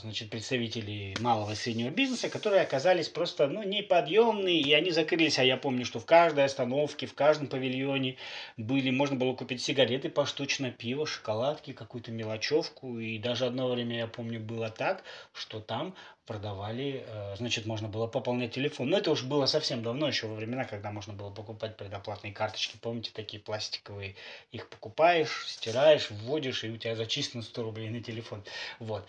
значит, 0.00 0.30
представителей 0.30 1.16
малого 1.20 1.52
и 1.52 1.54
среднего 1.54 1.90
бизнеса, 1.90 2.28
которые 2.28 2.62
оказались 2.62 3.08
просто 3.08 3.48
ну, 3.48 3.62
неподъемные, 3.62 4.60
и 4.60 4.72
они 4.72 4.90
закрылись. 4.90 5.38
А 5.38 5.44
я 5.44 5.56
помню, 5.56 5.84
что 5.84 6.00
в 6.00 6.06
каждой 6.06 6.44
остановке, 6.44 7.06
в 7.06 7.14
каждом 7.14 7.48
павильоне 7.48 8.16
были, 8.56 8.90
можно 8.90 9.16
было 9.16 9.34
купить 9.34 9.62
сигареты 9.62 10.08
поштучно, 10.08 10.70
пиво, 10.70 11.06
шоколадки, 11.06 11.72
какую-то 11.72 12.10
мелочевку. 12.10 12.98
И 12.98 13.18
даже 13.18 13.46
одно 13.46 13.68
время, 13.68 13.98
я 13.98 14.06
помню, 14.06 14.40
было 14.40 14.70
так, 14.70 15.02
что 15.32 15.60
там 15.60 15.94
продавали, 16.28 17.04
э, 17.06 17.36
значит, 17.36 17.64
можно 17.64 17.88
было 17.88 18.06
пополнять 18.06 18.52
телефон. 18.52 18.90
Но 18.90 18.98
это 18.98 19.10
уж 19.10 19.24
было 19.24 19.46
совсем 19.46 19.82
давно, 19.82 20.06
еще 20.06 20.26
во 20.26 20.34
времена, 20.34 20.64
когда 20.64 20.92
можно 20.92 21.14
было 21.14 21.30
покупать 21.30 21.76
предоплатные 21.76 22.34
карточки. 22.34 22.76
Помните, 22.80 23.10
такие 23.14 23.42
пластиковые. 23.42 24.14
Их 24.52 24.68
покупаешь, 24.68 25.46
стираешь, 25.48 26.10
вводишь, 26.10 26.64
и 26.64 26.70
у 26.70 26.76
тебя 26.76 26.94
зачислено 26.96 27.42
100 27.42 27.62
рублей 27.62 27.88
на 27.88 28.02
телефон. 28.02 28.44
Вот. 28.78 29.06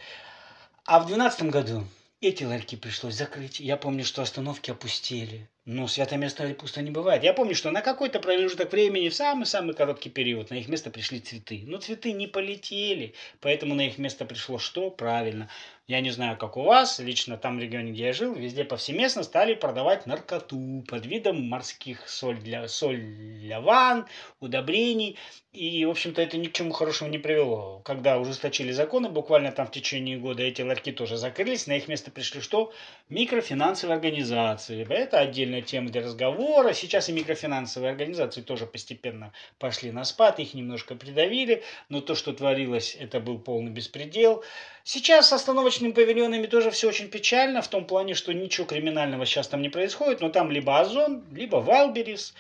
А 0.92 0.98
в 0.98 1.06
2012 1.06 1.44
году 1.52 1.86
эти 2.20 2.44
ларьки 2.44 2.76
пришлось 2.76 3.14
закрыть. 3.14 3.60
Я 3.60 3.78
помню, 3.78 4.04
что 4.04 4.24
остановки 4.24 4.72
опустели. 4.72 5.48
Но 5.64 5.88
святое 5.88 6.18
место 6.18 6.52
пусто 6.56 6.82
не 6.82 6.90
бывает. 6.90 7.24
Я 7.24 7.34
помню, 7.34 7.54
что 7.54 7.70
на 7.70 7.82
какой-то 7.82 8.20
промежуток 8.20 8.72
времени, 8.72 9.10
в 9.10 9.14
самый-самый 9.14 9.76
короткий 9.76 10.10
период, 10.10 10.50
на 10.50 10.56
их 10.56 10.68
место 10.68 10.90
пришли 10.90 11.20
цветы. 11.20 11.64
Но 11.68 11.78
цветы 11.78 12.12
не 12.12 12.26
полетели, 12.26 13.14
поэтому 13.40 13.76
на 13.76 13.86
их 13.86 14.00
место 14.00 14.26
пришло 14.26 14.58
что? 14.58 14.90
Правильно. 14.90 15.48
Я 15.90 16.02
не 16.02 16.12
знаю, 16.12 16.38
как 16.38 16.56
у 16.56 16.62
вас, 16.62 17.00
лично 17.00 17.36
там 17.36 17.58
в 17.58 17.62
регионе, 17.62 17.92
где 17.92 18.04
я 18.04 18.14
жил, 18.14 18.36
везде 18.36 18.64
повсеместно 18.64 19.24
стали 19.24 19.56
продавать 19.56 20.06
наркоту 20.06 20.84
под 20.88 21.08
видом 21.08 21.50
морских 21.50 22.08
соль 22.08 22.38
для, 22.38 22.68
соль 22.68 23.02
для 23.02 23.60
ванн, 23.60 24.06
удобрений. 24.40 25.18
И, 25.52 25.84
в 25.84 25.90
общем-то, 25.90 26.22
это 26.22 26.38
ни 26.38 26.46
к 26.46 26.54
чему 26.54 26.74
хорошему 26.74 27.10
не 27.10 27.18
привело. 27.18 27.82
Когда 27.84 28.20
ужесточили 28.20 28.72
законы, 28.72 29.10
буквально 29.10 29.52
там 29.52 29.66
в 29.66 29.72
течение 29.72 30.20
года 30.20 30.44
эти 30.44 30.62
ларьки 30.62 30.92
тоже 30.92 31.18
закрылись, 31.18 31.66
на 31.66 31.76
их 31.76 31.88
место 31.88 32.12
пришли 32.12 32.40
что? 32.40 32.72
Микрофинансовые 33.10 33.96
организации. 33.96 34.86
Это 34.88 35.18
отдельная 35.18 35.64
тема 35.64 35.90
для 35.90 36.04
разговора. 36.04 36.74
Сейчас 36.74 37.10
и 37.10 37.14
микрофинансовые 37.14 37.90
организации 37.90 38.42
тоже 38.42 38.68
постепенно 38.68 39.34
пошли 39.58 39.92
на 39.92 40.04
спад, 40.04 40.38
их 40.38 40.54
немножко 40.54 40.94
придавили, 40.94 41.64
но 41.90 42.00
то, 42.02 42.14
что 42.14 42.32
творилось, 42.32 42.96
это 43.00 43.20
был 43.20 43.40
полный 43.40 43.72
беспредел. 43.72 44.44
Сейчас 44.84 45.30
с 45.30 45.34
остановочными 45.34 45.92
павильонами 45.92 46.48
тоже 46.48 46.72
все 46.72 46.88
очень 46.90 47.10
печально, 47.10 47.62
в 47.62 47.68
том 47.68 47.86
плане, 47.86 48.14
что 48.14 48.34
ничего 48.34 48.66
криминального 48.66 49.26
сейчас 49.26 49.48
там 49.48 49.62
не 49.62 49.70
происходит, 49.70 50.22
но 50.22 50.30
там 50.30 50.52
либо 50.52 50.80
Озон, 50.80 51.24
либо 51.32 51.58
Валберис, 51.58 52.34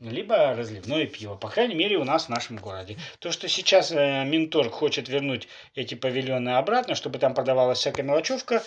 либо 0.00 0.54
разливное 0.54 1.06
пиво, 1.06 1.34
по 1.36 1.48
крайней 1.48 1.74
мере 1.74 1.96
у 1.96 2.04
нас 2.04 2.26
в 2.26 2.28
нашем 2.28 2.56
городе. 2.56 2.96
То, 3.18 3.30
что 3.30 3.48
сейчас 3.48 3.92
э, 3.92 4.24
Минторг 4.24 4.72
хочет 4.72 5.08
вернуть 5.08 5.48
эти 5.74 5.94
павильоны 5.94 6.50
обратно, 6.50 6.94
чтобы 6.94 7.18
там 7.18 7.34
продавалась 7.34 7.78
всякая 7.78 8.02
мелочевка, 8.02 8.62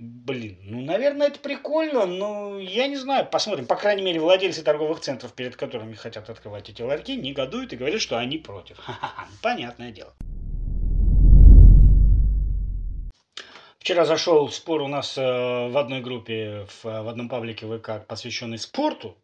Блин, 0.00 0.58
ну, 0.62 0.80
наверное, 0.80 1.26
это 1.26 1.40
прикольно, 1.40 2.06
но 2.06 2.60
я 2.60 2.86
не 2.86 2.94
знаю, 2.94 3.26
посмотрим. 3.26 3.66
По 3.66 3.74
крайней 3.74 4.02
мере, 4.02 4.20
владельцы 4.20 4.62
торговых 4.62 5.00
центров, 5.00 5.32
перед 5.32 5.56
которыми 5.56 5.94
хотят 5.94 6.30
открывать 6.30 6.70
эти 6.70 6.82
ларьки, 6.82 7.16
негодуют 7.16 7.72
и 7.72 7.76
говорят, 7.76 8.00
что 8.00 8.16
они 8.16 8.38
против. 8.38 8.78
Ха-ха-ха, 8.78 9.26
понятное 9.42 9.90
дело. 9.90 10.14
Вчера 13.78 14.04
зашел 14.04 14.48
спор 14.50 14.82
у 14.82 14.88
нас 14.88 15.16
э, 15.16 15.22
в 15.22 15.76
одной 15.78 16.00
группе, 16.00 16.66
в, 16.66 16.84
в 16.84 17.08
одном 17.08 17.28
паблике 17.28 17.66
ВК, 17.66 18.06
посвященный 18.06 18.58
спорту. 18.58 19.16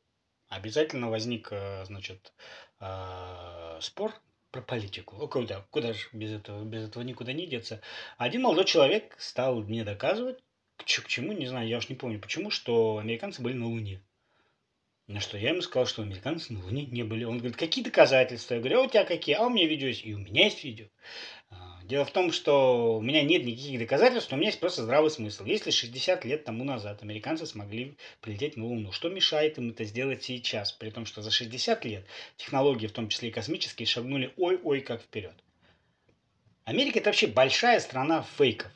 Обязательно 0.49 1.11
возник, 1.11 1.49
э, 1.51 1.85
значит, 1.85 2.33
э, 2.81 3.79
спор 3.81 4.13
про 4.53 4.63
политику. 4.63 5.17
О, 5.17 5.27
куда, 5.27 5.67
куда 5.71 5.93
же 5.93 6.07
без 6.13 6.31
этого, 6.31 6.65
без 6.65 6.89
этого 6.89 7.03
никуда 7.03 7.33
не 7.33 7.47
деться. 7.47 7.81
Один 8.17 8.43
молодой 8.43 8.65
человек 8.65 9.17
стал 9.19 9.57
мне 9.57 9.85
доказывать, 9.85 10.39
к, 10.77 10.85
к 10.85 11.09
чему, 11.09 11.33
не 11.33 11.47
знаю, 11.47 11.69
я 11.69 11.79
уж 11.79 11.89
не 11.89 11.97
помню 11.97 12.21
почему, 12.21 12.51
что 12.51 12.99
американцы 12.99 13.43
были 13.43 13.55
на 13.55 13.67
Луне. 13.67 14.01
На 15.09 15.21
что 15.21 15.37
я 15.37 15.51
ему 15.51 15.61
сказал, 15.61 15.87
что 15.87 16.03
американцы 16.03 16.53
на 16.53 16.65
Луне 16.65 16.87
не 16.87 17.03
были. 17.03 17.25
Он 17.25 17.39
говорит, 17.39 17.57
какие 17.57 17.85
доказательства? 17.85 18.55
Я 18.55 18.61
говорю, 18.61 18.81
а 18.81 18.83
у 18.85 18.89
тебя 18.89 19.05
какие? 19.05 19.35
А 19.35 19.43
у 19.47 19.51
меня 19.51 19.67
видео 19.67 19.89
есть. 19.89 20.07
И 20.07 20.15
у 20.15 20.19
меня 20.19 20.45
есть 20.45 20.65
видео. 20.65 20.87
Дело 21.85 22.07
в 22.07 22.13
том, 22.13 22.33
что 22.33 22.97
у 22.97 23.03
меня 23.03 23.23
нет 23.23 23.45
никаких 23.45 23.79
доказательств, 23.79 24.33
у 24.33 24.37
меня 24.37 24.47
есть 24.47 24.59
просто 24.59 24.85
здравый 24.85 25.11
смысл. 25.11 25.45
Если 25.45 25.71
60 25.71 26.25
лет 26.25 26.45
тому 26.45 26.65
назад 26.65 27.03
американцы 27.03 27.45
смогли 27.45 27.99
прилететь 28.23 28.57
на 28.57 28.65
Луну, 28.65 28.91
что 28.91 29.11
мешает 29.11 29.59
им 29.59 29.69
это 29.69 29.85
сделать 29.85 30.25
сейчас? 30.25 30.73
При 30.73 30.89
том, 30.89 31.05
что 31.05 31.21
за 31.21 31.31
60 31.31 31.85
лет 31.85 32.07
технологии, 32.39 32.87
в 32.87 32.93
том 32.93 33.11
числе 33.11 33.29
и 33.29 33.33
космические, 33.33 33.85
шагнули 33.85 34.33
ой-ой 34.39 34.81
как 34.81 35.03
вперед. 35.03 35.35
Америка 36.65 37.01
это 37.01 37.11
вообще 37.11 37.27
большая 37.27 37.79
страна 37.81 38.23
фейков. 38.39 38.73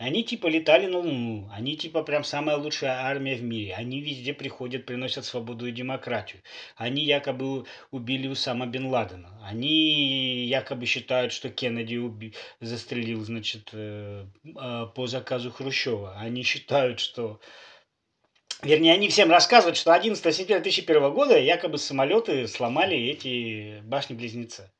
Они 0.00 0.24
типа 0.24 0.46
летали 0.46 0.86
на 0.86 0.96
Луну, 0.96 1.46
они 1.52 1.76
типа 1.76 2.02
прям 2.02 2.24
самая 2.24 2.56
лучшая 2.56 3.02
армия 3.02 3.34
в 3.34 3.42
мире, 3.42 3.74
они 3.74 4.00
везде 4.00 4.32
приходят, 4.32 4.86
приносят 4.86 5.26
свободу 5.26 5.66
и 5.66 5.72
демократию. 5.72 6.40
Они 6.74 7.04
якобы 7.04 7.66
убили 7.90 8.26
Усама 8.26 8.64
Бен 8.64 8.86
Ладена, 8.86 9.38
они 9.44 10.46
якобы 10.46 10.86
считают, 10.86 11.34
что 11.34 11.50
Кеннеди 11.50 11.96
уби... 11.96 12.32
застрелил, 12.60 13.22
значит, 13.22 13.68
э, 13.74 14.24
э, 14.46 14.86
по 14.94 15.06
заказу 15.06 15.50
Хрущева. 15.50 16.16
Они 16.16 16.44
считают, 16.44 16.98
что 16.98 17.38
Вернее, 18.62 18.94
они 18.94 19.10
всем 19.10 19.30
рассказывают, 19.30 19.76
что 19.76 19.92
11 19.92 20.34
сентября 20.34 20.60
2001 20.60 21.12
года 21.12 21.38
якобы 21.38 21.76
самолеты 21.76 22.48
сломали 22.48 22.96
эти 22.96 23.80
башни-близнецы. 23.82 24.72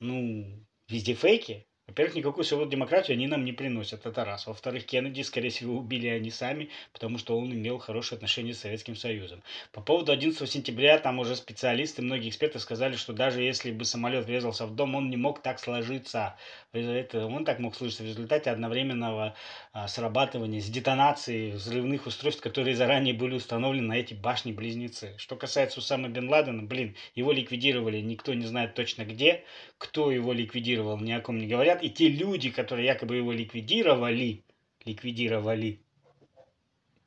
Ну, 0.00 0.66
везде 0.88 1.12
фейки. 1.12 1.67
Во-первых, 1.88 2.16
никакую 2.16 2.44
свободу 2.44 2.70
демократию 2.70 3.14
они 3.14 3.26
нам 3.26 3.46
не 3.46 3.52
приносят, 3.52 4.04
это 4.04 4.22
раз. 4.22 4.46
Во-вторых, 4.46 4.84
Кеннеди, 4.84 5.22
скорее 5.22 5.48
всего, 5.48 5.78
убили 5.78 6.06
они 6.08 6.30
сами, 6.30 6.68
потому 6.92 7.16
что 7.16 7.38
он 7.38 7.50
имел 7.50 7.78
хорошие 7.78 8.16
отношения 8.16 8.52
с 8.52 8.60
Советским 8.60 8.94
Союзом. 8.94 9.42
По 9.72 9.80
поводу 9.80 10.12
11 10.12 10.48
сентября, 10.50 10.98
там 10.98 11.18
уже 11.18 11.34
специалисты, 11.34 12.02
многие 12.02 12.28
эксперты 12.28 12.58
сказали, 12.58 12.96
что 12.96 13.14
даже 13.14 13.42
если 13.42 13.72
бы 13.72 13.86
самолет 13.86 14.26
врезался 14.26 14.66
в 14.66 14.74
дом, 14.74 14.96
он 14.96 15.08
не 15.08 15.16
мог 15.16 15.40
так 15.40 15.58
сложиться. 15.58 16.36
Он 16.74 17.46
так 17.46 17.58
мог 17.58 17.74
сложиться 17.74 18.02
в 18.02 18.06
результате 18.06 18.50
одновременного 18.50 19.34
а, 19.72 19.88
срабатывания, 19.88 20.60
с 20.60 20.66
детонацией 20.66 21.52
взрывных 21.52 22.06
устройств, 22.06 22.42
которые 22.42 22.76
заранее 22.76 23.14
были 23.14 23.36
установлены 23.36 23.86
на 23.86 23.94
эти 23.94 24.12
башни-близнецы. 24.12 25.14
Что 25.16 25.36
касается 25.36 25.78
Усама 25.78 26.08
Бен 26.08 26.28
Ладена, 26.28 26.62
блин, 26.62 26.94
его 27.14 27.32
ликвидировали, 27.32 28.00
никто 28.00 28.34
не 28.34 28.44
знает 28.44 28.74
точно 28.74 29.06
где, 29.06 29.44
кто 29.78 30.10
его 30.10 30.34
ликвидировал, 30.34 30.98
ни 30.98 31.12
о 31.12 31.20
ком 31.20 31.38
не 31.38 31.46
говорят 31.46 31.77
говорят, 31.78 31.82
и 31.82 31.90
те 31.90 32.08
люди, 32.08 32.50
которые 32.50 32.86
якобы 32.86 33.16
его 33.16 33.32
ликвидировали, 33.32 34.44
ликвидировали, 34.84 35.80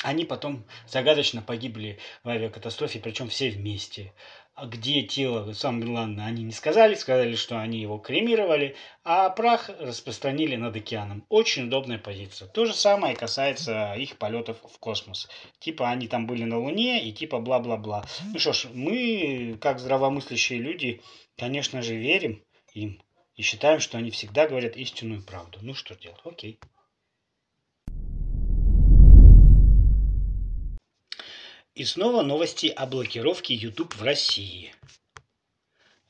они 0.04 0.25
потом 0.25 0.66
загадочно 0.88 1.42
погибли 1.42 2.00
в 2.24 2.30
авиакатастрофе, 2.30 3.00
причем 3.00 3.30
все 3.30 3.51
вместе. 3.51 4.13
А 4.56 4.66
где 4.66 5.04
тело 5.04 5.54
сам 5.54 5.80
Бен 5.80 6.20
они 6.20 6.44
не 6.44 6.51
сказали, 6.51 6.96
сказали, 6.96 7.36
что 7.36 7.60
они 7.60 7.80
его 7.80 8.00
кремировали, 8.00 8.75
а 9.04 9.30
прах 9.30 9.70
распространили 9.80 10.56
над 10.56 10.75
океаном. 10.75 11.24
Очень 11.30 11.68
удобная 11.68 12.00
позиция. 12.00 12.48
То 12.48 12.66
же 12.66 12.74
самое 12.74 13.16
касается 13.16 13.94
их 13.94 14.18
полетов 14.18 14.58
в 14.63 14.80
космос. 14.80 15.30
Типа 15.60 15.90
они 15.90 16.08
там 16.08 16.28
были 16.28 16.44
на 16.44 16.60
Луне 16.60 17.08
и 17.08 17.13
типа 17.13 17.40
бла-бла-бла. 17.40 18.06
Ну 18.34 18.40
что 18.40 18.54
ж, 18.54 18.68
мы, 18.74 19.58
как 19.62 19.80
здравомыслящие 19.80 20.60
люди, 20.60 21.01
конечно 21.38 21.82
же, 21.82 21.96
верим 21.96 22.44
им 22.74 23.00
и 23.35 23.41
считаем, 23.41 23.79
что 23.79 23.97
они 23.97 24.11
всегда 24.11 24.47
говорят 24.47 24.75
истинную 24.77 25.23
правду. 25.23 25.59
Ну 25.61 25.73
что 25.73 25.95
делать? 25.95 26.19
Окей. 26.23 26.59
И 31.73 31.85
снова 31.85 32.21
новости 32.21 32.67
о 32.67 32.85
блокировке 32.85 33.53
YouTube 33.55 33.95
в 33.95 34.03
России. 34.03 34.73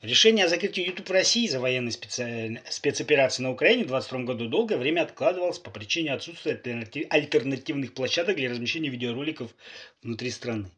Решение 0.00 0.46
о 0.46 0.48
закрытии 0.48 0.84
YouTube 0.84 1.08
в 1.08 1.12
России 1.12 1.46
за 1.46 1.60
военной 1.60 1.92
специ... 1.92 2.60
спецоперации 2.68 3.44
на 3.44 3.52
Украине 3.52 3.84
в 3.84 3.86
2022 3.86 4.34
году 4.34 4.48
долгое 4.48 4.76
время 4.76 5.02
откладывалось 5.02 5.60
по 5.60 5.70
причине 5.70 6.12
отсутствия 6.12 6.60
альтернативных 7.08 7.94
площадок 7.94 8.34
для 8.34 8.50
размещения 8.50 8.88
видеороликов 8.88 9.54
внутри 10.02 10.32
страны. 10.32 10.72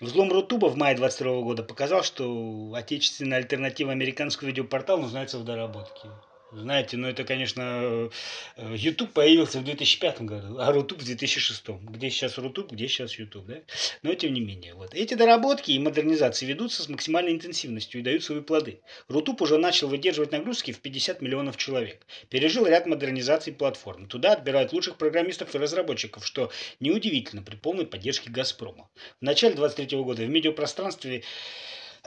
Взлом 0.00 0.30
Рутуба 0.30 0.66
в 0.66 0.76
мае 0.76 0.96
22 0.96 1.42
года 1.42 1.62
показал, 1.64 2.04
что 2.04 2.72
отечественная 2.74 3.38
альтернатива 3.38 3.90
американского 3.90 4.48
видеопортала 4.48 5.00
нуждается 5.00 5.38
в 5.38 5.44
доработке. 5.44 6.08
Знаете, 6.50 6.96
ну 6.96 7.08
это, 7.08 7.24
конечно, 7.24 8.10
э, 8.56 8.74
YouTube 8.74 9.12
появился 9.12 9.58
в 9.58 9.64
2005 9.64 10.22
году, 10.22 10.58
а 10.58 10.72
Рутуб 10.72 10.98
в 10.98 11.04
2006. 11.04 11.68
Где 11.82 12.08
сейчас 12.08 12.38
Рутуб, 12.38 12.72
где 12.72 12.88
сейчас 12.88 13.18
YouTube, 13.18 13.46
да? 13.46 13.56
Но 14.02 14.14
тем 14.14 14.32
не 14.32 14.40
менее, 14.40 14.74
вот. 14.74 14.94
Эти 14.94 15.12
доработки 15.12 15.72
и 15.72 15.78
модернизации 15.78 16.46
ведутся 16.46 16.82
с 16.82 16.88
максимальной 16.88 17.32
интенсивностью 17.32 18.00
и 18.00 18.04
дают 18.04 18.24
свои 18.24 18.40
плоды. 18.40 18.80
Рутуб 19.08 19.42
уже 19.42 19.58
начал 19.58 19.88
выдерживать 19.88 20.32
нагрузки 20.32 20.72
в 20.72 20.80
50 20.80 21.20
миллионов 21.20 21.58
человек. 21.58 22.06
Пережил 22.30 22.66
ряд 22.66 22.86
модернизаций 22.86 23.52
платформ. 23.52 24.06
Туда 24.06 24.32
отбирают 24.32 24.72
лучших 24.72 24.96
программистов 24.96 25.54
и 25.54 25.58
разработчиков, 25.58 26.26
что 26.26 26.50
неудивительно 26.80 27.42
при 27.42 27.56
полной 27.56 27.86
поддержке 27.86 28.30
«Газпрома». 28.30 28.88
В 29.20 29.24
начале 29.24 29.54
23 29.54 29.98
года 29.98 30.22
в 30.22 30.28
медиапространстве 30.30 31.24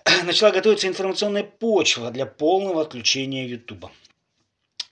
начала 0.26 0.50
готовиться 0.50 0.88
информационная 0.88 1.44
почва 1.44 2.10
для 2.10 2.26
полного 2.26 2.82
отключения 2.82 3.46
YouTube. 3.46 3.92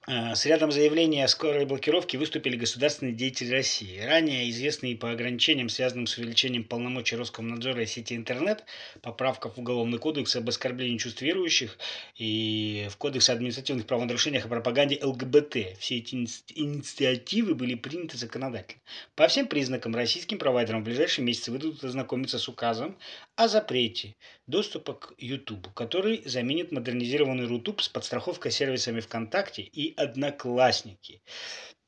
Э, 0.10 0.34
с 0.34 0.48
рядом 0.48 0.72
заявлений 0.72 1.22
о 1.22 1.28
скорой 1.28 1.66
блокировке 1.66 2.18
выступили 2.18 2.58
государственные 2.58 3.14
деятели 3.14 3.52
России. 3.52 4.00
Ранее 4.00 4.50
известные 4.50 4.96
по 4.96 5.12
ограничениям, 5.12 5.70
связанным 5.70 6.08
с 6.08 6.18
увеличением 6.18 6.64
полномочий 6.64 7.16
Роскомнадзора 7.16 7.84
и 7.84 7.86
сети 7.86 8.16
интернет, 8.16 8.64
поправка 9.04 9.52
в 9.52 9.60
Уголовный 9.60 10.00
кодекс 10.00 10.36
об 10.36 10.50
оскорблении 10.50 10.98
чувств 10.98 11.22
верующих 11.22 11.78
и 12.18 12.88
в 12.90 12.98
Кодекс 12.98 13.30
о 13.30 13.34
административных 13.34 13.86
правонарушениях 13.86 14.46
о 14.46 14.48
пропаганде 14.48 15.00
ЛГБТ. 15.00 15.78
Все 15.78 15.98
эти 15.98 16.16
инициативы 16.56 17.54
были 17.54 17.76
приняты 17.76 18.18
законодательно. 18.18 18.82
По 19.16 19.28
всем 19.28 19.46
признакам 19.46 19.94
российским 19.96 20.40
провайдерам 20.40 20.82
в 20.82 20.86
ближайшие 20.86 21.24
месяцы 21.24 21.52
выйдут 21.52 21.84
ознакомиться 21.84 22.40
с 22.40 22.50
указом 22.50 22.98
о 23.40 23.48
запрете 23.48 24.18
доступа 24.48 24.96
к 24.96 25.14
YouTube, 25.18 25.74
который 25.74 26.22
заменит 26.26 26.74
модернизированный 26.74 27.48
Рутуб 27.48 27.82
с 27.82 27.88
подстраховкой 27.88 28.52
сервисами 28.52 29.00
ВКонтакте 29.00 29.62
и 29.62 29.96
Одноклассники. 29.96 31.22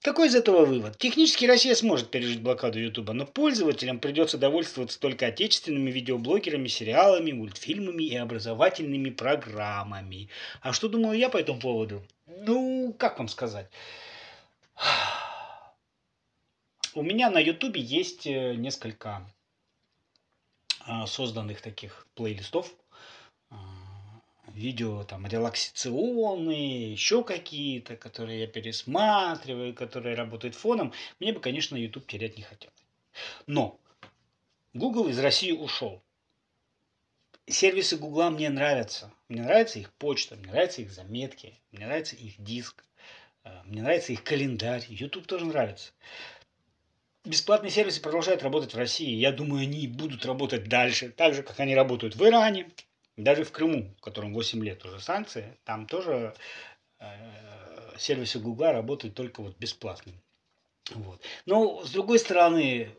Какой 0.02 0.30
из 0.30 0.36
этого 0.36 0.64
вывод? 0.64 0.98
Технически 0.98 1.44
Россия 1.44 1.76
сможет 1.76 2.10
пережить 2.10 2.42
блокаду 2.42 2.80
Ютуба, 2.80 3.12
но 3.12 3.26
пользователям 3.26 4.00
придется 4.00 4.38
довольствоваться 4.38 4.98
только 4.98 5.26
отечественными 5.26 5.92
видеоблогерами, 5.92 6.70
сериалами, 6.70 7.34
мультфильмами 7.34 8.06
и 8.06 8.16
образовательными 8.16 9.10
программами. 9.10 10.30
А 10.62 10.72
что 10.72 10.88
думаю 10.88 11.20
я 11.20 11.28
по 11.28 11.36
этому 11.36 11.60
поводу? 11.60 12.02
Ну, 12.28 12.96
как 12.98 13.20
вам 13.20 13.28
сказать? 13.28 13.70
У 16.96 17.04
меня 17.04 17.30
на 17.30 17.40
Ютубе 17.40 17.82
есть 17.82 18.26
э, 18.26 18.56
несколько 18.56 19.30
созданных 21.08 21.62
таких 21.62 22.08
плейлистов. 22.16 22.74
А, 23.50 23.58
видео 24.54 25.04
там 25.04 25.28
релаксационные, 25.28 26.92
еще 26.92 27.24
какие-то, 27.24 27.96
которые 27.96 28.42
я 28.42 28.48
пересматриваю, 28.48 29.74
которые 29.74 30.16
работают 30.16 30.56
фоном. 30.56 30.94
Мне 31.20 31.34
бы, 31.34 31.40
конечно, 31.40 31.76
YouTube 31.76 32.08
терять 32.08 32.38
не 32.38 32.44
хотелось. 32.44 32.76
Но 33.48 33.80
Google 34.74 35.10
из 35.10 35.20
России 35.20 35.52
ушел. 35.52 36.02
Сервисы 37.48 37.98
Google 37.98 38.30
мне 38.32 38.50
нравятся. 38.50 39.12
Мне 39.28 39.42
нравится 39.42 39.80
их 39.80 39.92
почта, 39.94 40.36
мне 40.36 40.52
нравятся 40.52 40.82
их 40.82 40.92
заметки, 40.92 41.60
мне 41.72 41.86
нравится 41.86 42.16
их 42.16 42.42
диск, 42.42 42.86
а, 43.44 43.64
мне 43.66 43.82
нравится 43.82 44.14
их 44.14 44.24
календарь. 44.24 44.86
YouTube 44.88 45.28
тоже 45.28 45.46
нравится. 45.46 45.92
Бесплатные 47.24 47.70
сервисы 47.70 48.02
продолжают 48.02 48.42
работать 48.42 48.74
в 48.74 48.78
России. 48.78 49.16
Я 49.16 49.32
думаю, 49.32 49.62
они 49.62 49.88
будут 49.88 50.26
работать 50.26 50.68
дальше, 50.68 51.10
так 51.10 51.36
же, 51.36 51.44
как 51.44 51.60
они 51.60 51.76
работают 51.76 52.16
в 52.16 52.26
Иране, 52.26 52.72
даже 53.16 53.44
в 53.44 53.52
Крыму, 53.52 53.94
в 53.98 54.02
котором 54.02 54.34
8 54.34 54.64
лет 54.64 54.84
уже 54.86 55.00
санкции. 55.00 55.58
Там 55.64 55.86
тоже 55.86 56.34
э, 57.00 57.06
сервисы 58.00 58.40
Гугла 58.40 58.72
работают 58.72 59.14
только 59.14 59.42
вот 59.42 59.56
бесплатно. 59.60 60.14
Вот. 60.96 61.22
Но, 61.46 61.86
с 61.86 61.92
другой 61.92 62.18
стороны, 62.18 62.90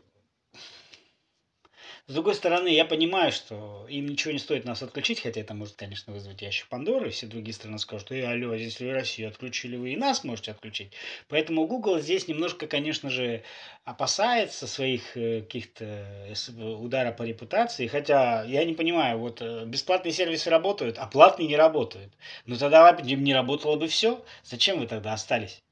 с 2.05 2.13
другой 2.13 2.35
стороны, 2.35 2.67
я 2.67 2.83
понимаю, 2.83 3.31
что 3.31 3.85
им 3.87 4.07
ничего 4.07 4.33
не 4.33 4.39
стоит 4.39 4.65
нас 4.65 4.83
отключить, 4.83 5.21
хотя 5.21 5.39
это 5.39 5.53
может, 5.53 5.77
конечно, 5.77 6.11
вызвать 6.11 6.41
ящик 6.41 6.67
Пандоры, 6.67 7.11
все 7.11 7.27
другие 7.27 7.53
страны 7.53 7.79
скажут, 7.79 8.11
эй, 8.11 8.27
алло, 8.27 8.51
а 8.51 8.57
если 8.57 8.85
вы 8.85 8.91
Россию 8.91 9.29
отключили, 9.29 9.77
вы 9.77 9.93
и 9.93 9.95
нас 9.95 10.25
можете 10.25 10.51
отключить. 10.51 10.91
Поэтому 11.29 11.65
Google 11.65 12.01
здесь 12.01 12.27
немножко, 12.27 12.67
конечно 12.67 13.09
же, 13.09 13.43
опасается 13.85 14.67
своих 14.67 15.15
э, 15.15 15.41
каких-то 15.43 15.85
э, 15.85 16.61
удара 16.61 17.13
по 17.13 17.23
репутации, 17.23 17.87
хотя 17.87 18.43
я 18.43 18.65
не 18.65 18.73
понимаю, 18.73 19.19
вот 19.19 19.41
э, 19.41 19.63
бесплатные 19.65 20.11
сервисы 20.11 20.49
работают, 20.49 20.97
а 20.97 21.07
платные 21.07 21.47
не 21.47 21.55
работают. 21.55 22.11
Ну 22.45 22.57
тогда 22.57 22.99
не 23.01 23.33
работало 23.33 23.77
бы 23.77 23.87
все. 23.87 24.25
Зачем 24.43 24.79
вы 24.79 24.87
тогда 24.87 25.13
остались? 25.13 25.63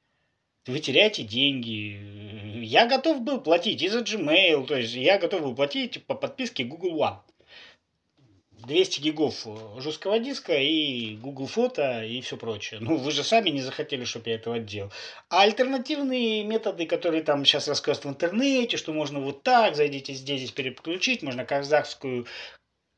Вы 0.67 0.79
теряете 0.79 1.23
деньги. 1.23 2.63
Я 2.63 2.87
готов 2.87 3.21
был 3.21 3.41
платить 3.41 3.81
и 3.81 3.87
за 3.87 3.99
Gmail, 3.99 4.65
то 4.65 4.75
есть 4.75 4.93
я 4.93 5.17
готов 5.17 5.41
был 5.41 5.55
платить 5.55 6.05
по 6.05 6.15
подписке 6.15 6.63
Google 6.63 7.01
One. 7.01 7.19
200 8.65 9.01
гигов 9.01 9.47
жесткого 9.79 10.19
диска 10.19 10.53
и 10.53 11.15
Google 11.15 11.47
Фото 11.47 12.03
и 12.03 12.21
все 12.21 12.37
прочее. 12.37 12.79
Ну, 12.79 12.97
вы 12.97 13.11
же 13.11 13.23
сами 13.23 13.49
не 13.49 13.61
захотели, 13.61 14.03
чтобы 14.03 14.29
я 14.29 14.35
этого 14.35 14.59
делал. 14.59 14.91
А 15.29 15.41
альтернативные 15.41 16.43
методы, 16.43 16.85
которые 16.85 17.23
там 17.23 17.43
сейчас 17.43 17.67
рассказывают 17.67 18.05
в 18.05 18.09
интернете, 18.09 18.77
что 18.77 18.93
можно 18.93 19.19
вот 19.19 19.41
так, 19.41 19.75
зайдите 19.75 20.13
здесь, 20.13 20.41
здесь 20.41 20.51
переключить, 20.51 21.23
можно 21.23 21.43
казахскую 21.43 22.27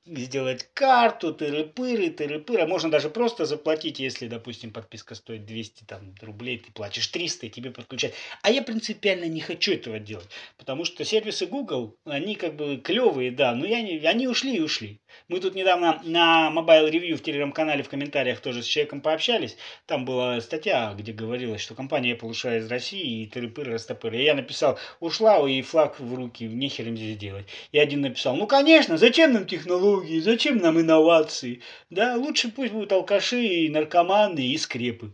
сделать 0.05 0.67
карту, 0.73 1.33
тыры-пыры, 1.33 2.09
тыры-пыры. 2.09 2.61
А 2.61 2.67
можно 2.67 2.91
даже 2.91 3.09
просто 3.09 3.45
заплатить, 3.45 3.99
если, 3.99 4.27
допустим, 4.27 4.71
подписка 4.71 5.15
стоит 5.15 5.45
200 5.45 5.83
там, 5.85 6.13
рублей, 6.21 6.57
ты 6.57 6.71
платишь 6.71 7.07
300 7.07 7.45
и 7.45 7.49
тебе 7.49 7.71
подключать. 7.71 8.13
А 8.41 8.51
я 8.51 8.61
принципиально 8.61 9.25
не 9.25 9.39
хочу 9.39 9.73
этого 9.73 9.99
делать, 9.99 10.27
потому 10.57 10.83
что 10.85 11.05
сервисы 11.05 11.45
Google, 11.45 11.97
они 12.05 12.35
как 12.35 12.55
бы 12.55 12.77
клевые, 12.77 13.31
да, 13.31 13.53
но 13.53 13.65
я 13.65 13.81
не, 13.81 13.97
они 13.99 14.27
ушли 14.27 14.57
и 14.57 14.61
ушли. 14.61 14.99
Мы 15.27 15.39
тут 15.39 15.55
недавно 15.55 16.01
на 16.03 16.51
Mobile 16.53 16.91
Review 16.91 17.15
в 17.15 17.23
телеграм-канале 17.23 17.83
в 17.83 17.89
комментариях 17.89 18.41
тоже 18.41 18.63
с 18.63 18.65
человеком 18.65 19.01
пообщались. 19.01 19.57
Там 19.85 20.05
была 20.05 20.41
статья, 20.41 20.93
где 20.97 21.13
говорилось, 21.13 21.61
что 21.61 21.75
компания 21.75 22.15
Apple 22.15 22.29
ушла 22.29 22.57
из 22.57 22.67
России 22.67 23.21
и 23.21 23.29
тыры-пыры, 23.29 23.73
растопыры. 23.73 24.17
И 24.17 24.23
я 24.23 24.33
написал, 24.33 24.79
ушла 24.99 25.47
и 25.47 25.61
флаг 25.61 25.99
в 25.99 26.13
руки, 26.13 26.45
нехер 26.45 26.87
им 26.87 26.97
здесь 26.97 27.17
делать. 27.17 27.45
И 27.71 27.79
один 27.79 28.01
написал, 28.01 28.35
ну 28.35 28.47
конечно, 28.47 28.97
зачем 28.97 29.33
нам 29.33 29.45
технологии, 29.45 29.92
зачем 30.21 30.57
нам 30.57 30.79
инновации? 30.79 31.61
Да, 31.89 32.15
лучше 32.15 32.49
пусть 32.51 32.73
будут 32.73 32.91
алкаши, 32.91 33.43
и 33.43 33.69
наркоманы 33.69 34.39
и 34.39 34.57
скрепы. 34.57 35.13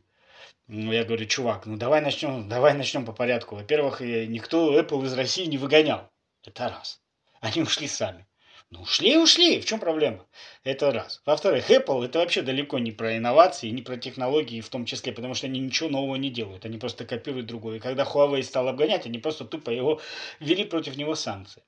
Ну, 0.67 0.91
я 0.91 1.03
говорю, 1.03 1.25
чувак, 1.25 1.65
ну 1.65 1.77
давай 1.77 2.01
начнем, 2.01 2.47
давай 2.47 2.75
начнем 2.75 3.05
по 3.05 3.11
порядку. 3.11 3.55
Во-первых, 3.55 4.01
никто 4.01 4.79
Apple 4.79 5.05
из 5.05 5.13
России 5.13 5.45
не 5.45 5.57
выгонял. 5.57 6.09
Это 6.45 6.69
раз. 6.69 7.01
Они 7.41 7.63
ушли 7.63 7.87
сами. 7.87 8.27
Ну, 8.69 8.81
ушли, 8.81 9.17
ушли. 9.17 9.59
В 9.59 9.65
чем 9.65 9.79
проблема? 9.79 10.27
Это 10.63 10.91
раз. 10.91 11.23
Во-вторых, 11.25 11.71
Apple 11.71 12.05
это 12.05 12.19
вообще 12.19 12.43
далеко 12.43 12.77
не 12.77 12.91
про 12.91 13.17
инновации, 13.17 13.69
не 13.69 13.81
про 13.81 13.97
технологии 13.97 14.61
в 14.61 14.69
том 14.69 14.85
числе, 14.85 15.11
потому 15.11 15.33
что 15.33 15.47
они 15.47 15.59
ничего 15.59 15.89
нового 15.89 16.17
не 16.17 16.29
делают. 16.29 16.65
Они 16.65 16.77
просто 16.77 17.03
копируют 17.03 17.47
другое. 17.47 17.77
И 17.77 17.79
когда 17.79 18.03
Huawei 18.03 18.43
стал 18.43 18.67
обгонять, 18.67 19.07
они 19.07 19.17
просто 19.17 19.45
тупо 19.45 19.71
его 19.71 19.99
ввели 20.39 20.65
против 20.65 20.97
него 20.97 21.15
санкции. 21.15 21.63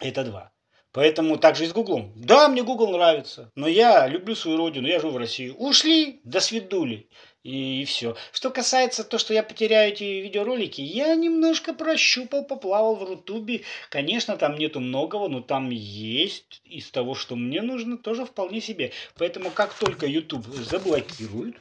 Это 0.00 0.24
два. 0.24 0.50
Поэтому 0.98 1.38
также 1.38 1.64
и 1.64 1.68
с 1.68 1.72
Гуглом. 1.72 2.12
Да, 2.16 2.48
мне 2.48 2.64
Google 2.64 2.90
нравится, 2.90 3.52
но 3.54 3.68
я 3.68 4.08
люблю 4.08 4.34
свою 4.34 4.56
родину, 4.56 4.88
я 4.88 4.98
живу 4.98 5.12
в 5.12 5.16
России. 5.16 5.54
Ушли, 5.56 6.20
до 6.24 6.40
свидули 6.40 7.06
и, 7.44 7.82
и 7.82 7.84
все. 7.84 8.16
Что 8.32 8.50
касается 8.50 9.04
то, 9.04 9.16
что 9.16 9.32
я 9.32 9.44
потеряю 9.44 9.92
эти 9.92 10.02
видеоролики, 10.02 10.80
я 10.80 11.14
немножко 11.14 11.72
прощупал, 11.72 12.44
поплавал 12.44 12.96
в 12.96 13.04
Рутубе. 13.04 13.62
Конечно, 13.90 14.36
там 14.36 14.56
нету 14.56 14.80
многого, 14.80 15.28
но 15.28 15.40
там 15.40 15.70
есть 15.70 16.62
из 16.64 16.90
того, 16.90 17.14
что 17.14 17.36
мне 17.36 17.62
нужно, 17.62 17.96
тоже 17.96 18.24
вполне 18.24 18.60
себе. 18.60 18.90
Поэтому 19.16 19.52
как 19.52 19.74
только 19.74 20.04
YouTube 20.04 20.46
заблокируют, 20.46 21.58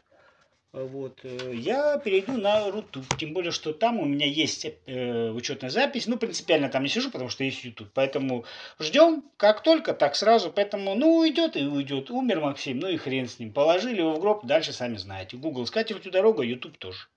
вот, 0.85 1.19
э, 1.23 1.53
я 1.53 1.97
перейду 1.97 2.33
на 2.33 2.69
Рутуб, 2.71 3.05
тем 3.17 3.33
более, 3.33 3.51
что 3.51 3.73
там 3.73 3.99
у 3.99 4.05
меня 4.05 4.25
есть 4.25 4.65
э, 4.85 5.29
учетная 5.29 5.69
запись, 5.69 6.07
ну, 6.07 6.17
принципиально 6.17 6.69
там 6.69 6.83
не 6.83 6.89
сижу, 6.89 7.11
потому 7.11 7.29
что 7.29 7.43
есть 7.43 7.63
YouTube, 7.63 7.89
поэтому 7.93 8.45
ждем, 8.79 9.23
как 9.37 9.63
только, 9.63 9.93
так 9.93 10.15
сразу, 10.15 10.51
поэтому, 10.51 10.95
ну, 10.95 11.17
уйдет 11.17 11.55
и 11.57 11.65
уйдет, 11.65 12.09
умер 12.11 12.41
Максим, 12.41 12.79
ну 12.79 12.87
и 12.87 12.97
хрен 12.97 13.27
с 13.27 13.39
ним, 13.39 13.53
положили 13.53 13.99
его 13.99 14.13
в 14.13 14.19
гроб, 14.19 14.45
дальше 14.45 14.73
сами 14.73 14.97
знаете, 14.97 15.37
Google 15.37 15.65
с 15.65 15.71
катертью 15.71 16.11
дорога, 16.11 16.43
YouTube 16.43 16.77
тоже. 16.77 17.07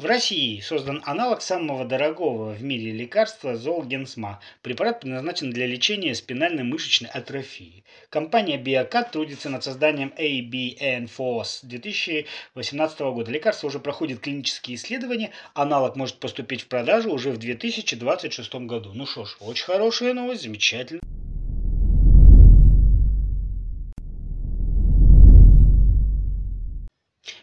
В 0.00 0.04
России 0.04 0.60
создан 0.60 1.02
аналог 1.06 1.42
самого 1.42 1.84
дорогого 1.84 2.52
в 2.52 2.62
мире 2.62 2.92
лекарства 2.92 3.56
Золгенсма. 3.56 4.38
Препарат 4.62 5.00
предназначен 5.00 5.50
для 5.50 5.66
лечения 5.66 6.14
спинальной 6.14 6.62
мышечной 6.62 7.10
атрофии. 7.10 7.82
Компания 8.08 8.58
Биокат 8.58 9.10
трудится 9.10 9.50
над 9.50 9.64
созданием 9.64 10.14
ABN-FOS 10.16 11.62
2018 11.64 13.00
года. 13.00 13.32
Лекарство 13.32 13.66
уже 13.66 13.80
проходит 13.80 14.20
клинические 14.20 14.76
исследования. 14.76 15.32
Аналог 15.54 15.96
может 15.96 16.20
поступить 16.20 16.62
в 16.62 16.68
продажу 16.68 17.10
уже 17.10 17.32
в 17.32 17.38
2026 17.38 18.54
году. 18.54 18.92
Ну 18.94 19.04
что 19.04 19.24
ж, 19.24 19.36
очень 19.40 19.64
хорошая 19.64 20.14
новость, 20.14 20.42
замечательно. 20.42 21.00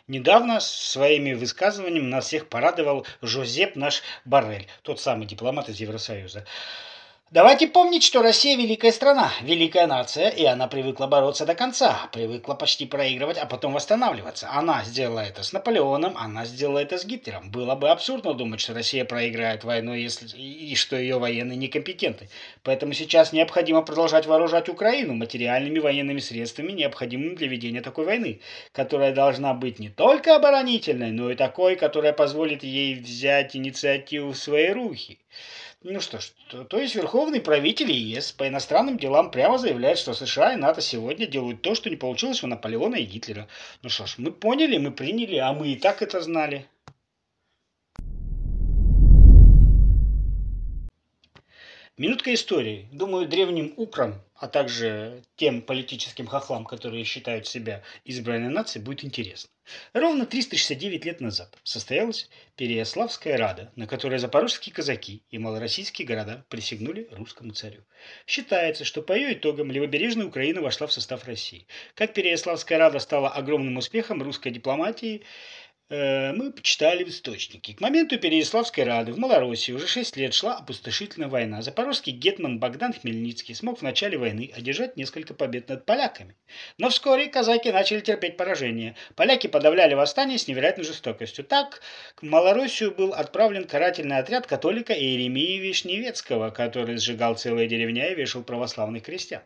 Недавно 0.08 0.60
своими 0.60 1.34
высказываниями 1.34 2.06
нас 2.06 2.28
всех 2.28 2.48
порадовал 2.48 3.08
Жозеп 3.24 3.76
наш 3.76 4.04
Баррель, 4.24 4.68
тот 4.84 5.00
самый 5.00 5.26
дипломат 5.26 5.68
из 5.68 5.80
Евросоюза. 5.80 6.46
Давайте 7.36 7.68
помнить, 7.68 8.02
что 8.02 8.22
Россия 8.22 8.56
великая 8.56 8.94
страна, 8.94 9.30
великая 9.42 9.88
нация, 9.88 10.30
и 10.30 10.46
она 10.46 10.70
привыкла 10.70 11.06
бороться 11.06 11.46
до 11.46 11.54
конца, 11.54 12.10
привыкла 12.14 12.54
почти 12.54 12.86
проигрывать, 12.86 13.38
а 13.38 13.46
потом 13.46 13.74
восстанавливаться. 13.74 14.50
Она 14.50 14.86
сделала 14.86 15.20
это 15.20 15.44
с 15.44 15.52
Наполеоном, 15.52 16.16
она 16.18 16.46
сделала 16.46 16.80
это 16.80 16.98
с 16.98 17.04
Гитлером. 17.04 17.52
Было 17.52 17.76
бы 17.76 17.90
абсурдно 17.90 18.36
думать, 18.36 18.62
что 18.62 18.74
Россия 18.74 19.04
проиграет 19.04 19.66
войну 19.66 19.94
если, 19.94 20.28
и 20.38 20.76
что 20.76 20.96
ее 20.96 21.20
военные 21.20 21.58
некомпетентны. 21.58 22.30
Поэтому 22.64 22.94
сейчас 22.94 23.34
необходимо 23.34 23.82
продолжать 23.82 24.28
вооружать 24.28 24.70
Украину 24.70 25.14
материальными 25.14 25.80
военными 25.80 26.20
средствами, 26.22 26.72
необходимыми 26.72 27.36
для 27.36 27.50
ведения 27.50 27.82
такой 27.82 28.06
войны, 28.06 28.40
которая 28.72 29.14
должна 29.14 29.54
быть 29.54 29.78
не 29.78 29.90
только 29.90 30.38
оборонительной, 30.38 31.12
но 31.12 31.30
и 31.30 31.36
такой, 31.36 31.76
которая 31.76 32.14
позволит 32.14 32.64
ей 32.64 32.96
взять 32.96 33.58
инициативу 33.58 34.32
в 34.32 34.38
свои 34.38 34.70
руки. 34.70 35.20
Ну 35.88 36.02
что 36.02 36.20
ж, 36.20 36.32
то, 36.50 36.64
то 36.64 36.80
есть 36.80 36.96
верховный 36.96 37.40
правитель 37.40 37.92
ЕС 37.92 38.32
по 38.32 38.48
иностранным 38.48 38.98
делам 38.98 39.30
прямо 39.30 39.60
заявляет, 39.60 40.00
что 40.00 40.16
США 40.16 40.54
и 40.54 40.56
НАТО 40.56 40.82
сегодня 40.82 41.28
делают 41.28 41.62
то, 41.62 41.76
что 41.76 41.92
не 41.92 41.96
получилось 41.96 42.44
у 42.44 42.48
Наполеона 42.48 42.96
и 42.96 43.06
Гитлера. 43.06 43.48
Ну 43.84 43.90
что 43.90 44.08
ж, 44.08 44.16
мы 44.18 44.32
поняли, 44.32 44.80
мы 44.80 44.90
приняли, 44.90 45.36
а 45.36 45.54
мы 45.54 45.68
и 45.68 45.76
так 45.76 46.02
это 46.02 46.22
знали. 46.22 46.66
Минутка 52.00 52.34
истории. 52.34 52.90
Думаю, 52.92 53.28
древним 53.28 53.72
украм, 53.78 54.16
а 54.34 54.48
также 54.48 55.22
тем 55.36 55.62
политическим 55.62 56.26
хохлам, 56.26 56.66
которые 56.66 57.04
считают 57.04 57.46
себя 57.46 57.84
избранной 58.06 58.50
нацией, 58.50 58.84
будет 58.84 59.04
интересно. 59.04 59.52
Ровно 59.94 60.26
369 60.26 61.06
лет 61.06 61.22
назад 61.22 61.58
состоялась 61.64 62.30
Переяславская 62.56 63.38
Рада, 63.38 63.72
на 63.76 63.88
которой 63.88 64.20
запорожские 64.20 64.74
казаки 64.74 65.24
и 65.32 65.38
малороссийские 65.38 66.08
города 66.08 66.46
присягнули 66.50 67.08
русскому 67.12 67.54
царю. 67.54 67.82
Считается, 68.28 68.86
что 68.86 69.02
по 69.02 69.14
ее 69.14 69.34
итогам 69.34 69.72
левобережная 69.72 70.28
Украина 70.28 70.62
вошла 70.62 70.88
в 70.88 70.94
состав 70.94 71.26
России. 71.26 71.68
Как 71.96 72.14
Переяславская 72.14 72.78
Рада 72.78 73.00
стала 73.00 73.30
огромным 73.30 73.78
успехом 73.78 74.22
русской 74.22 74.52
дипломатии, 74.52 75.24
мы 75.90 76.52
почитали 76.52 77.04
в 77.04 77.10
источнике. 77.10 77.76
К 77.76 77.82
моменту 77.82 78.18
Переяславской 78.18 78.84
Рады 78.84 79.14
в 79.14 79.20
Малороссии 79.20 79.72
уже 79.72 79.88
6 79.88 80.18
лет 80.18 80.34
шла 80.34 80.58
опустошительная 80.58 81.28
война. 81.28 81.62
Запорожский 81.62 82.12
гетман 82.12 82.60
Богдан 82.60 82.94
Хмельницкий 82.94 83.54
смог 83.54 83.80
в 83.80 83.82
начале 83.84 84.18
войны 84.18 84.52
одержать 84.56 84.98
несколько 84.98 85.36
побед 85.36 85.70
над 85.70 85.86
поляками. 85.86 86.36
Но 86.80 86.90
вскоре 86.90 87.28
казаки 87.28 87.72
начали 87.72 88.00
терпеть 88.00 88.36
поражение. 88.36 88.96
Поляки 89.16 89.46
подавляли 89.46 89.94
восстание 89.94 90.40
с 90.40 90.48
невероятной 90.48 90.86
жестокостью. 90.86 91.46
Так, 91.46 91.82
к 92.16 92.24
Малороссию 92.24 92.92
был 92.92 93.14
отправлен 93.14 93.66
карательный 93.66 94.18
отряд 94.18 94.48
католика 94.48 94.94
Иеремии 94.94 95.60
Вишневецкого, 95.60 96.50
который 96.50 96.98
сжигал 96.98 97.36
целые 97.36 97.68
деревня 97.68 98.12
и 98.12 98.16
вешал 98.16 98.44
православных 98.44 99.04
крестьян. 99.04 99.44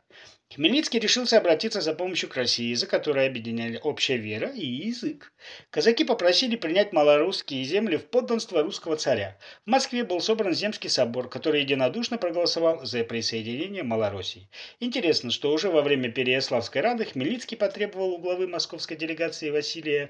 Хмельницкий 0.55 0.99
решился 0.99 1.37
обратиться 1.37 1.79
за 1.79 1.93
помощью 1.93 2.27
к 2.27 2.35
России, 2.35 2.73
за 2.73 2.87
которой 2.87 3.27
объединяли 3.27 3.79
общая 3.83 4.17
вера 4.17 4.49
и 4.49 4.65
язык. 4.65 5.31
Казаки 5.69 6.03
попросили 6.03 6.55
принять 6.55 6.91
малорусские 6.91 7.63
земли 7.63 7.97
в 7.97 8.07
подданство 8.07 8.63
русского 8.63 8.95
царя. 8.95 9.37
В 9.67 9.69
Москве 9.69 10.03
был 10.03 10.19
собран 10.21 10.55
Земский 10.55 10.89
собор, 10.89 11.29
который 11.29 11.61
единодушно 11.61 12.17
проголосовал 12.17 12.83
за 12.83 13.03
присоединение 13.03 13.83
Малороссии. 13.83 14.49
Интересно, 14.79 15.29
что 15.29 15.51
уже 15.51 15.69
во 15.69 15.83
время 15.83 16.11
Переяславской 16.11 16.81
рады 16.81 17.05
Хмельницкий 17.05 17.55
потребовал 17.55 18.13
у 18.13 18.17
главы 18.17 18.47
московской 18.47 18.97
делегации 18.97 19.51
Василия 19.51 20.09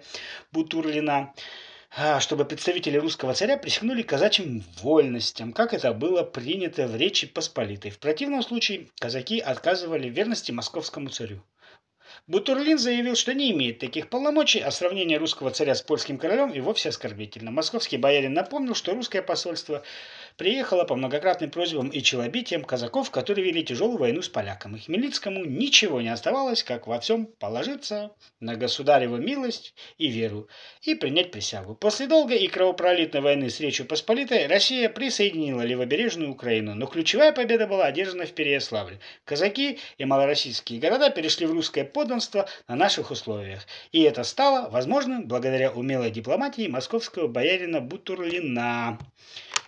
Бутурлина 0.54 1.34
чтобы 2.20 2.46
представители 2.46 2.98
русского 2.98 3.34
царя 3.34 3.58
присягнули 3.58 4.04
казачьим 4.04 4.64
вольностям, 4.82 5.54
как 5.54 5.74
это 5.74 5.94
было 5.94 6.24
принято 6.24 6.88
в 6.88 6.96
Речи 6.96 7.28
Посполитой. 7.28 7.92
В 7.92 8.00
противном 8.00 8.44
случае 8.44 8.88
казаки 9.00 9.40
отказывали 9.40 10.08
верности 10.08 10.52
московскому 10.52 11.10
царю. 11.10 11.42
Бутурлин 12.28 12.78
заявил, 12.78 13.16
что 13.16 13.34
не 13.34 13.52
имеет 13.52 13.80
таких 13.80 14.10
полномочий, 14.10 14.60
а 14.60 14.72
сравнение 14.72 15.18
русского 15.18 15.52
царя 15.52 15.74
с 15.74 15.82
польским 15.82 16.18
королем 16.18 16.52
и 16.52 16.60
вовсе 16.60 16.90
оскорбительно. 16.90 17.52
Московский 17.52 17.98
боярин 17.98 18.34
напомнил, 18.34 18.76
что 18.76 18.94
русское 18.94 19.22
посольство 19.22 19.84
приехала 20.40 20.86
по 20.86 20.96
многократным 20.96 21.52
просьбам 21.52 21.90
и 21.90 22.02
челобитиям 22.02 22.64
казаков, 22.64 23.12
которые 23.12 23.46
вели 23.46 23.62
тяжелую 23.62 23.98
войну 23.98 24.22
с 24.22 24.30
поляками. 24.30 24.78
И 24.78 24.80
Хмельницкому 24.80 25.44
ничего 25.44 26.00
не 26.02 26.08
оставалось, 26.08 26.64
как 26.64 26.88
во 26.88 27.02
всем 27.02 27.26
положиться 27.26 28.12
на 28.40 28.56
государеву 28.56 29.18
милость 29.18 29.74
и 29.98 30.08
веру 30.08 30.48
и 30.82 30.96
принять 30.96 31.32
присягу. 31.32 31.76
После 31.76 32.08
долгой 32.08 32.38
и 32.38 32.48
кровопролитной 32.48 33.20
войны 33.20 33.50
с 33.50 33.60
Речью 33.60 33.86
Посполитой 33.86 34.48
Россия 34.48 34.88
присоединила 34.88 35.62
левобережную 35.62 36.32
Украину, 36.32 36.74
но 36.74 36.88
ключевая 36.88 37.34
победа 37.34 37.68
была 37.68 37.88
одержана 37.88 38.26
в 38.26 38.32
Переяславле. 38.32 39.02
Казаки 39.26 39.78
и 39.98 40.06
малороссийские 40.06 40.80
города 40.80 41.10
перешли 41.10 41.48
в 41.48 41.52
русское 41.52 41.84
подданство 41.84 42.48
на 42.70 42.78
наших 42.78 43.12
условиях. 43.12 43.68
И 43.92 44.04
это 44.04 44.24
стало 44.24 44.70
возможным 44.70 45.28
благодаря 45.28 45.70
умелой 45.70 46.12
дипломатии 46.12 46.68
московского 46.68 47.28
боярина 47.28 47.82
Бутурлина. 47.82 48.98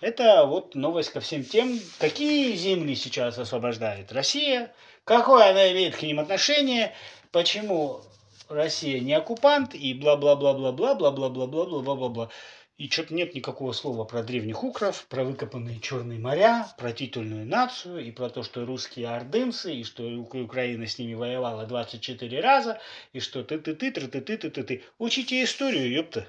Это 0.01 0.45
вот 0.45 0.73
новость 0.73 1.11
ко 1.11 1.19
всем 1.19 1.43
тем, 1.43 1.79
какие 1.99 2.55
земли 2.55 2.95
сейчас 2.95 3.37
освобождает 3.37 4.11
Россия, 4.11 4.73
какое 5.03 5.51
она 5.51 5.71
имеет 5.71 5.95
к 5.95 6.01
ним 6.01 6.19
отношение, 6.19 6.95
почему 7.31 8.01
Россия 8.49 8.99
не 8.99 9.13
оккупант 9.13 9.75
и 9.75 9.93
бла-бла-бла-бла-бла-бла-бла-бла-бла-бла-бла-бла. 9.93 12.31
И 12.77 12.89
что-то 12.89 13.13
нет 13.13 13.35
никакого 13.35 13.73
слова 13.73 14.05
про 14.05 14.23
древних 14.23 14.63
укров, 14.63 15.05
про 15.07 15.23
выкопанные 15.23 15.79
черные 15.79 16.17
моря, 16.17 16.67
про 16.79 16.93
титульную 16.93 17.45
нацию 17.45 18.03
и 18.03 18.09
про 18.09 18.31
то, 18.31 18.41
что 18.41 18.65
русские 18.65 19.09
ордынцы, 19.09 19.75
и 19.75 19.83
что 19.83 20.07
Украина 20.07 20.87
с 20.87 20.97
ними 20.97 21.13
воевала 21.13 21.67
24 21.67 22.41
раза, 22.41 22.79
и 23.13 23.19
что 23.19 23.43
ты-ты-ты, 23.43 23.91
ты-ты-ты-ты-ты. 23.91 24.83
Учите 24.97 25.43
историю, 25.43 25.91
ёпта. 25.91 26.25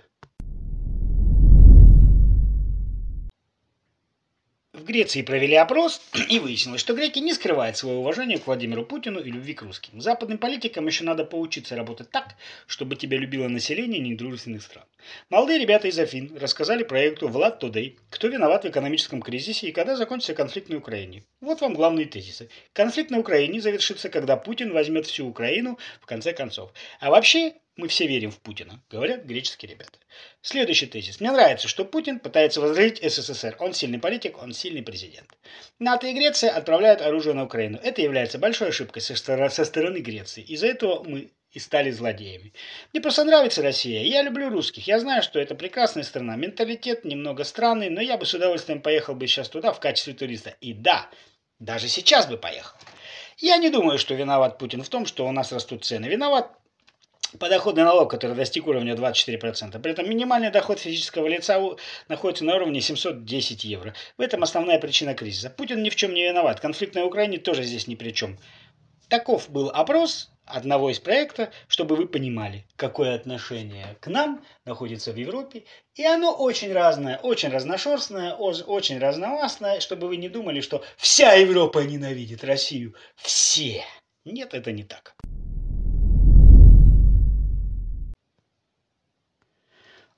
В 4.83 4.85
Греции 4.85 5.23
провели 5.23 5.55
опрос, 5.55 6.01
и 6.29 6.41
выяснилось, 6.41 6.81
что 6.81 6.95
греки 6.95 7.21
не 7.21 7.35
скрывают 7.35 7.77
своего 7.77 8.01
уважения 8.01 8.39
к 8.39 8.49
Владимиру 8.49 8.85
Путину 8.85 9.21
и 9.21 9.31
любви 9.31 9.55
к 9.55 9.63
русским. 9.63 10.01
Западным 10.01 10.39
политикам 10.39 10.89
еще 10.89 11.05
надо 11.05 11.25
поучиться 11.25 11.77
работать 11.77 12.11
так, 12.11 12.35
чтобы 12.67 12.97
тебя 12.97 13.17
любило 13.17 13.47
население 13.47 14.01
недружественных 14.01 14.61
стран. 14.61 14.85
Молодые 15.31 15.61
ребята 15.61 15.87
из 15.87 15.97
Афин 16.01 16.37
рассказали 16.37 16.83
проекту 16.83 17.29
«Влад 17.29 17.61
Тудей», 17.61 17.97
кто 18.11 18.27
виноват 18.27 18.65
в 18.65 18.71
экономическом 18.71 19.23
кризисе 19.23 19.69
и 19.69 19.73
когда 19.73 19.95
закончится 19.95 20.35
конфликт 20.35 20.69
на 20.69 20.79
Украине. 20.79 21.23
Вот 21.41 21.61
вам 21.61 21.75
главные 21.75 22.07
тезисы. 22.07 22.49
Конфликт 22.73 23.13
на 23.13 23.21
Украине 23.21 23.61
завершится, 23.61 24.09
когда 24.09 24.37
Путин 24.37 24.73
возьмет 24.73 25.07
всю 25.07 25.29
Украину 25.29 25.79
в 26.01 26.07
конце 26.07 26.33
концов. 26.33 26.73
А 26.99 27.11
вообще, 27.11 27.55
мы 27.77 27.89
все 27.89 28.07
верим 28.07 28.31
в 28.31 28.39
Путина, 28.39 28.83
говорят 28.91 29.25
греческие 29.25 29.71
ребята. 29.71 29.99
Следующий 30.43 30.87
тезис. 30.87 31.21
Мне 31.21 31.31
нравится, 31.31 31.69
что 31.69 31.85
Путин 31.85 32.19
пытается 32.19 32.61
возродить 32.61 33.03
СССР. 33.03 33.57
Он 33.59 33.73
сильный 33.73 33.99
политик, 33.99 34.43
он 34.43 34.53
сильный 34.53 34.83
президент. 34.83 35.31
НАТО 35.79 36.07
и 36.07 36.13
Греция 36.13 36.51
отправляют 36.51 37.01
оружие 37.01 37.35
на 37.35 37.45
Украину. 37.45 37.79
Это 37.83 38.03
является 38.03 38.39
большой 38.39 38.69
ошибкой 38.69 39.01
со 39.03 39.17
стороны 39.17 39.99
Греции. 39.99 40.43
Из-за 40.43 40.67
этого 40.67 41.03
мы 41.03 41.31
и 41.53 41.59
стали 41.59 41.91
злодеями. 41.91 42.53
Мне 42.93 43.03
просто 43.03 43.25
нравится 43.25 43.63
Россия. 43.63 44.03
Я 44.03 44.23
люблю 44.23 44.49
русских. 44.49 44.87
Я 44.87 44.99
знаю, 44.99 45.23
что 45.23 45.39
это 45.39 45.55
прекрасная 45.55 46.03
страна. 46.03 46.35
Менталитет 46.37 47.05
немного 47.05 47.45
странный, 47.45 47.91
но 47.91 48.01
я 48.01 48.17
бы 48.17 48.25
с 48.25 48.35
удовольствием 48.35 48.81
поехал 48.81 49.15
бы 49.15 49.27
сейчас 49.27 49.49
туда 49.49 49.73
в 49.73 49.81
качестве 49.81 50.15
туриста. 50.15 50.57
И 50.61 50.73
да, 50.73 51.11
даже 51.59 51.89
сейчас 51.89 52.27
бы 52.27 52.39
поехал. 52.39 52.79
Я 53.37 53.59
не 53.59 53.71
думаю, 53.71 53.99
что 53.99 54.15
виноват 54.15 54.59
Путин 54.59 54.83
в 54.83 54.89
том, 54.89 55.05
что 55.05 55.27
у 55.27 55.33
нас 55.33 55.53
растут 55.53 55.85
цены. 55.85 56.07
Виноват 56.07 56.53
подоходный 57.39 57.85
налог, 57.85 58.11
который 58.11 58.37
достиг 58.37 58.67
уровня 58.67 58.95
24%. 58.95 59.79
При 59.81 59.93
этом 59.93 60.09
минимальный 60.09 60.51
доход 60.51 60.79
физического 60.79 61.27
лица 61.27 61.61
находится 62.09 62.45
на 62.45 62.57
уровне 62.57 62.81
710 62.81 63.65
евро. 63.65 63.95
В 64.19 64.21
этом 64.21 64.43
основная 64.43 64.79
причина 64.79 65.15
кризиса. 65.15 65.51
Путин 65.51 65.83
ни 65.83 65.91
в 65.91 65.97
чем 65.97 66.15
не 66.15 66.25
виноват. 66.25 66.61
Конфликт 66.61 66.95
на 66.95 67.05
Украине 67.05 67.39
тоже 67.39 67.63
здесь 67.63 67.87
ни 67.87 67.95
при 67.95 68.11
чем. 68.11 68.39
Таков 69.09 69.51
был 69.51 69.69
опрос 69.69 70.31
одного 70.47 70.91
из 70.91 70.99
проектов, 70.99 71.51
чтобы 71.69 71.97
вы 71.97 72.07
понимали, 72.07 72.67
какое 72.77 73.15
отношение 73.15 73.97
к 74.01 74.07
нам 74.09 74.45
находится 74.65 75.13
в 75.13 75.17
Европе. 75.17 75.65
И 75.95 76.05
оно 76.05 76.35
очень 76.35 76.73
разное, 76.73 77.19
очень 77.19 77.51
разношерстное, 77.51 78.35
очень 78.35 78.99
разновластное, 78.99 79.81
чтобы 79.81 80.09
вы 80.09 80.17
не 80.17 80.29
думали, 80.29 80.61
что 80.61 80.83
вся 80.97 81.35
Европа 81.35 81.81
ненавидит 81.81 82.45
Россию. 82.45 82.95
Все. 83.17 83.85
Нет, 84.25 84.55
это 84.55 84.73
не 84.73 84.85
так. 84.85 85.15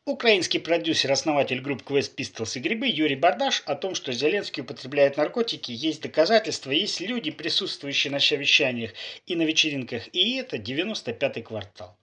Украинский 0.07 0.61
продюсер, 0.61 1.11
основатель 1.11 1.63
групп 1.63 1.81
Quest 1.81 2.15
Pistols 2.15 2.59
и 2.59 2.61
Грибы 2.61 2.89
Юрий 2.89 3.17
Бардаш 3.17 3.63
о 3.65 3.75
том, 3.75 3.95
что 3.95 4.13
Зеленский 4.13 4.63
употребляет 4.63 5.17
наркотики, 5.17 5.73
есть 5.73 6.03
доказательства, 6.03 6.73
есть 6.73 7.01
люди, 7.01 7.31
присутствующие 7.31 8.13
на 8.13 8.21
совещаниях 8.21 8.91
и 9.25 9.35
на 9.35 9.45
вечеринках, 9.45 10.03
и 10.13 10.37
это 10.37 10.59
95-й 10.59 11.41
квартал. 11.41 11.97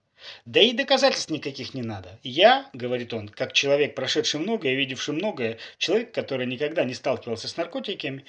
Да 0.44 0.60
и 0.60 0.72
доказательств 0.72 1.30
никаких 1.30 1.74
не 1.74 1.82
надо. 1.82 2.18
Я, 2.24 2.68
говорит 2.72 3.14
он, 3.14 3.28
как 3.28 3.52
человек, 3.52 3.94
прошедший 3.94 4.40
многое, 4.40 4.74
видевший 4.74 5.14
многое, 5.14 5.58
человек, 5.78 6.10
который 6.10 6.46
никогда 6.46 6.82
не 6.82 6.94
сталкивался 6.94 7.46
с 7.46 7.56
наркотиками, 7.56 8.24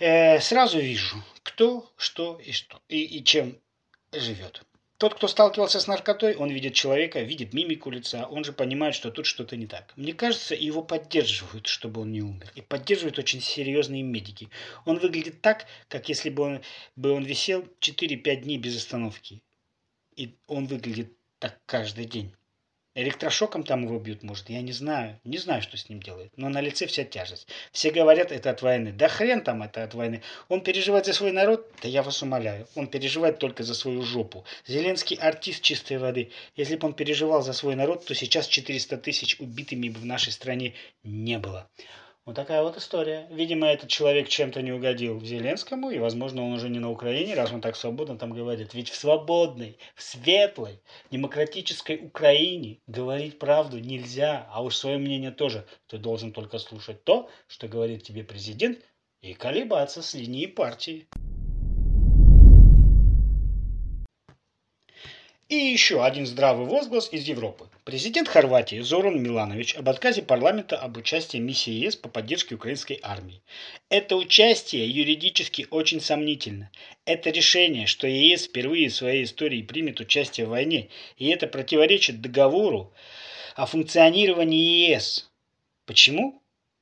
э, 0.00 0.40
сразу 0.40 0.80
вижу, 0.80 1.22
кто, 1.44 1.88
что 1.96 2.40
и 2.44 2.50
что, 2.50 2.82
и, 2.88 3.04
и 3.04 3.22
чем 3.22 3.56
живет. 4.12 4.64
Тот, 5.00 5.14
кто 5.14 5.28
сталкивался 5.28 5.80
с 5.80 5.86
наркотой, 5.86 6.34
он 6.36 6.50
видит 6.50 6.74
человека, 6.74 7.22
видит 7.22 7.54
мимику 7.54 7.88
лица, 7.88 8.26
он 8.26 8.44
же 8.44 8.52
понимает, 8.52 8.94
что 8.94 9.10
тут 9.10 9.24
что-то 9.24 9.56
не 9.56 9.66
так. 9.66 9.94
Мне 9.96 10.12
кажется, 10.12 10.54
его 10.54 10.82
поддерживают, 10.82 11.68
чтобы 11.68 12.02
он 12.02 12.12
не 12.12 12.20
умер. 12.20 12.52
И 12.54 12.60
поддерживают 12.60 13.18
очень 13.18 13.40
серьезные 13.40 14.02
медики. 14.02 14.50
Он 14.84 14.98
выглядит 14.98 15.40
так, 15.40 15.64
как 15.88 16.10
если 16.10 16.28
бы 16.28 16.42
он, 16.42 16.60
бы 16.96 17.12
он 17.12 17.24
висел 17.24 17.66
4-5 17.80 18.42
дней 18.42 18.58
без 18.58 18.76
остановки. 18.76 19.40
И 20.16 20.36
он 20.46 20.66
выглядит 20.66 21.16
так 21.38 21.58
каждый 21.64 22.04
день. 22.04 22.34
Электрошоком 23.00 23.62
там 23.62 23.84
его 23.84 23.98
бьют, 23.98 24.22
может, 24.22 24.50
я 24.50 24.60
не 24.60 24.72
знаю. 24.72 25.18
Не 25.24 25.38
знаю, 25.38 25.62
что 25.62 25.78
с 25.78 25.88
ним 25.88 26.02
делают. 26.02 26.34
Но 26.36 26.50
на 26.50 26.60
лице 26.60 26.86
вся 26.86 27.02
тяжесть. 27.02 27.48
Все 27.72 27.90
говорят, 27.90 28.30
это 28.30 28.50
от 28.50 28.60
войны. 28.60 28.92
Да 28.92 29.08
хрен 29.08 29.40
там 29.40 29.62
это 29.62 29.84
от 29.84 29.94
войны. 29.94 30.20
Он 30.50 30.60
переживает 30.60 31.06
за 31.06 31.14
свой 31.14 31.32
народ? 31.32 31.66
Да 31.80 31.88
я 31.88 32.02
вас 32.02 32.22
умоляю. 32.22 32.68
Он 32.74 32.88
переживает 32.88 33.38
только 33.38 33.62
за 33.62 33.72
свою 33.72 34.02
жопу. 34.02 34.44
Зеленский 34.66 35.16
артист 35.16 35.62
чистой 35.62 35.96
воды. 35.96 36.30
Если 36.56 36.76
бы 36.76 36.88
он 36.88 36.92
переживал 36.92 37.40
за 37.40 37.54
свой 37.54 37.74
народ, 37.74 38.04
то 38.04 38.14
сейчас 38.14 38.46
400 38.46 38.98
тысяч 38.98 39.40
убитыми 39.40 39.88
бы 39.88 39.98
в 39.98 40.04
нашей 40.04 40.34
стране 40.34 40.74
не 41.02 41.38
было. 41.38 41.70
Вот 42.30 42.36
такая 42.36 42.62
вот 42.62 42.76
история. 42.76 43.26
Видимо, 43.32 43.66
этот 43.66 43.90
человек 43.90 44.28
чем-то 44.28 44.62
не 44.62 44.70
угодил 44.70 45.20
Зеленскому, 45.20 45.90
и, 45.90 45.98
возможно, 45.98 46.44
он 46.44 46.52
уже 46.52 46.68
не 46.68 46.78
на 46.78 46.88
Украине, 46.88 47.34
раз 47.34 47.50
он 47.50 47.60
так 47.60 47.74
свободно 47.74 48.16
там 48.16 48.30
говорит. 48.30 48.72
Ведь 48.72 48.88
в 48.88 48.94
свободной, 48.94 49.78
в 49.96 50.02
светлой, 50.04 50.80
демократической 51.10 51.96
Украине 51.96 52.78
говорить 52.86 53.40
правду 53.40 53.80
нельзя, 53.80 54.46
а 54.52 54.62
уж 54.62 54.76
свое 54.76 54.98
мнение 54.98 55.32
тоже. 55.32 55.66
Ты 55.88 55.98
должен 55.98 56.32
только 56.32 56.60
слушать 56.60 57.02
то, 57.02 57.28
что 57.48 57.66
говорит 57.66 58.04
тебе 58.04 58.22
президент, 58.22 58.78
и 59.22 59.34
колебаться 59.34 60.00
с 60.00 60.14
линии 60.14 60.46
партии. 60.46 61.08
И 65.50 65.56
еще 65.56 66.04
один 66.04 66.26
здравый 66.26 66.64
возглас 66.64 67.12
из 67.12 67.24
Европы. 67.24 67.68
Президент 67.82 68.28
Хорватии 68.28 68.78
Зоран 68.82 69.20
Миланович 69.20 69.74
об 69.74 69.88
отказе 69.88 70.22
парламента 70.22 70.78
об 70.78 70.96
участии 70.96 71.38
миссии 71.38 71.72
ЕС 71.72 71.96
по 71.96 72.08
поддержке 72.08 72.54
украинской 72.54 73.00
армии. 73.02 73.42
Это 73.88 74.14
участие 74.14 74.88
юридически 74.88 75.66
очень 75.68 76.00
сомнительно. 76.00 76.70
Это 77.04 77.30
решение, 77.30 77.88
что 77.88 78.06
ЕС 78.06 78.44
впервые 78.44 78.90
в 78.90 78.94
своей 78.94 79.24
истории 79.24 79.62
примет 79.62 79.98
участие 79.98 80.46
в 80.46 80.50
войне, 80.50 80.88
и 81.16 81.26
это 81.26 81.48
противоречит 81.48 82.20
договору 82.20 82.94
о 83.56 83.66
функционировании 83.66 84.88
ЕС. 84.88 85.28
Почему? 85.84 86.39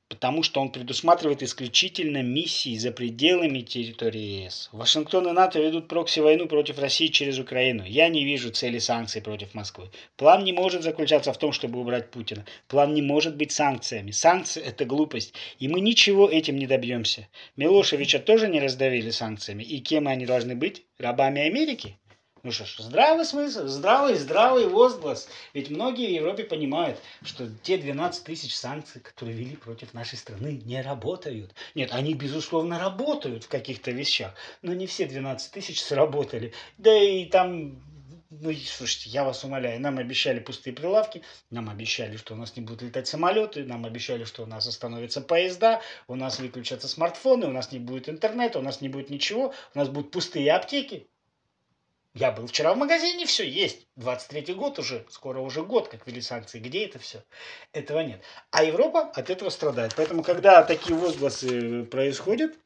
Потому 0.09 0.41
что 0.41 0.59
он 0.59 0.71
предусматривает 0.71 1.43
исключительно 1.43 2.23
миссии 2.23 2.75
за 2.75 2.91
пределами 2.91 3.61
территории 3.61 4.43
ЕС. 4.43 4.69
Вашингтон 4.71 5.27
и 5.27 5.31
НАТО 5.31 5.59
ведут 5.59 5.87
прокси-войну 5.87 6.47
против 6.47 6.79
России 6.79 7.07
через 7.07 7.37
Украину. 7.37 7.83
Я 7.85 8.09
не 8.09 8.25
вижу 8.25 8.49
цели 8.49 8.79
санкций 8.79 9.21
против 9.21 9.53
Москвы. 9.53 9.91
План 10.17 10.43
не 10.43 10.51
может 10.51 10.81
заключаться 10.81 11.31
в 11.31 11.37
том, 11.37 11.51
чтобы 11.51 11.79
убрать 11.79 12.09
Путина. 12.09 12.43
План 12.67 12.95
не 12.95 13.03
может 13.03 13.35
быть 13.35 13.51
санкциями. 13.51 14.09
Санкции– 14.09 14.63
это 14.65 14.83
глупость. 14.83 15.35
И 15.59 15.67
мы 15.67 15.79
ничего 15.79 16.27
этим 16.27 16.57
не 16.57 16.65
добьемся. 16.65 17.27
Милошевича 17.55 18.17
тоже 18.17 18.47
не 18.47 18.59
раздавили 18.59 19.11
санкциями. 19.11 19.61
И 19.61 19.79
кем 19.79 20.07
они 20.07 20.25
должны 20.25 20.55
быть? 20.55 20.85
Рабами 20.97 21.41
Америки? 21.41 21.98
Ну 22.41 22.51
что 22.51 22.65
ж, 22.65 22.77
здравый 22.79 23.25
смысл, 23.25 23.67
здравый, 23.67 24.15
здравый 24.15 24.67
возглас. 24.67 25.27
Ведь 25.53 25.69
многие 25.69 26.07
в 26.07 26.11
Европе 26.11 26.45
понимают, 26.45 26.97
что 27.21 27.49
те 27.63 27.77
12 27.77 28.23
тысяч 28.23 28.55
санкций, 28.55 29.01
которые 29.01 29.37
вели 29.37 29.57
против 29.57 29.93
нашей 29.93 30.17
страны, 30.17 30.61
не 30.63 30.81
работают. 30.81 31.53
Нет, 31.75 31.89
они, 31.91 32.13
безусловно, 32.13 32.79
работают 32.79 33.43
в 33.43 33.49
каких-то 33.49 33.91
вещах, 33.91 34.33
но 34.61 34.73
не 34.73 34.87
все 34.87 35.05
12 35.05 35.51
тысяч 35.51 35.81
сработали. 35.81 36.53
Да 36.77 36.95
и 36.95 37.25
там 37.25 37.81
ну, 38.29 38.53
слушайте, 38.53 39.09
я 39.09 39.23
вас 39.25 39.43
умоляю, 39.43 39.81
нам 39.81 39.97
обещали 39.97 40.39
пустые 40.39 40.73
прилавки, 40.73 41.23
нам 41.49 41.69
обещали, 41.69 42.15
что 42.15 42.35
у 42.35 42.37
нас 42.37 42.55
не 42.55 42.61
будут 42.61 42.83
летать 42.83 43.07
самолеты, 43.07 43.65
нам 43.65 43.85
обещали, 43.85 44.23
что 44.23 44.43
у 44.43 44.45
нас 44.45 44.67
остановятся 44.67 45.19
поезда, 45.19 45.81
у 46.07 46.15
нас 46.15 46.39
выключатся 46.39 46.87
смартфоны, 46.87 47.47
у 47.47 47.51
нас 47.51 47.71
не 47.71 47.79
будет 47.79 48.07
интернета, 48.07 48.59
у 48.59 48.61
нас 48.61 48.81
не 48.81 48.87
будет 48.87 49.09
ничего, 49.09 49.53
у 49.73 49.77
нас 49.77 49.89
будут 49.89 50.11
пустые 50.11 50.53
аптеки. 50.53 51.09
Я 52.19 52.31
был 52.31 52.47
вчера 52.47 52.73
в 52.73 52.77
магазине, 52.77 53.25
все 53.25 53.49
есть. 53.49 53.87
23-й 53.97 54.53
год 54.53 54.77
уже, 54.77 55.05
скоро 55.09 55.39
уже 55.39 55.63
год, 55.63 55.87
как 55.87 56.05
ввели 56.05 56.19
санкции. 56.19 56.59
Где 56.59 56.85
это 56.85 56.99
все? 56.99 57.23
Этого 57.71 58.01
нет. 58.01 58.21
А 58.51 58.61
Европа 58.61 59.09
от 59.15 59.29
этого 59.29 59.49
страдает. 59.49 59.93
Поэтому, 59.95 60.21
когда 60.21 60.61
такие 60.63 60.97
возгласы 60.97 61.83
происходят, 61.85 62.57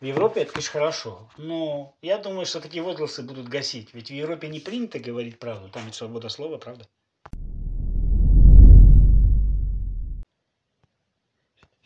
в 0.00 0.04
Европе 0.06 0.40
это, 0.40 0.52
конечно, 0.54 0.72
хорошо. 0.72 1.30
Но 1.36 1.94
я 2.00 2.16
думаю, 2.16 2.46
что 2.46 2.62
такие 2.62 2.82
возгласы 2.82 3.22
будут 3.22 3.48
гасить. 3.48 3.92
Ведь 3.92 4.08
в 4.08 4.14
Европе 4.14 4.48
не 4.48 4.60
принято 4.60 4.98
говорить 4.98 5.38
правду. 5.38 5.68
Там 5.68 5.84
ведь 5.84 5.94
свобода 5.94 6.30
слова, 6.30 6.56
правда? 6.56 6.88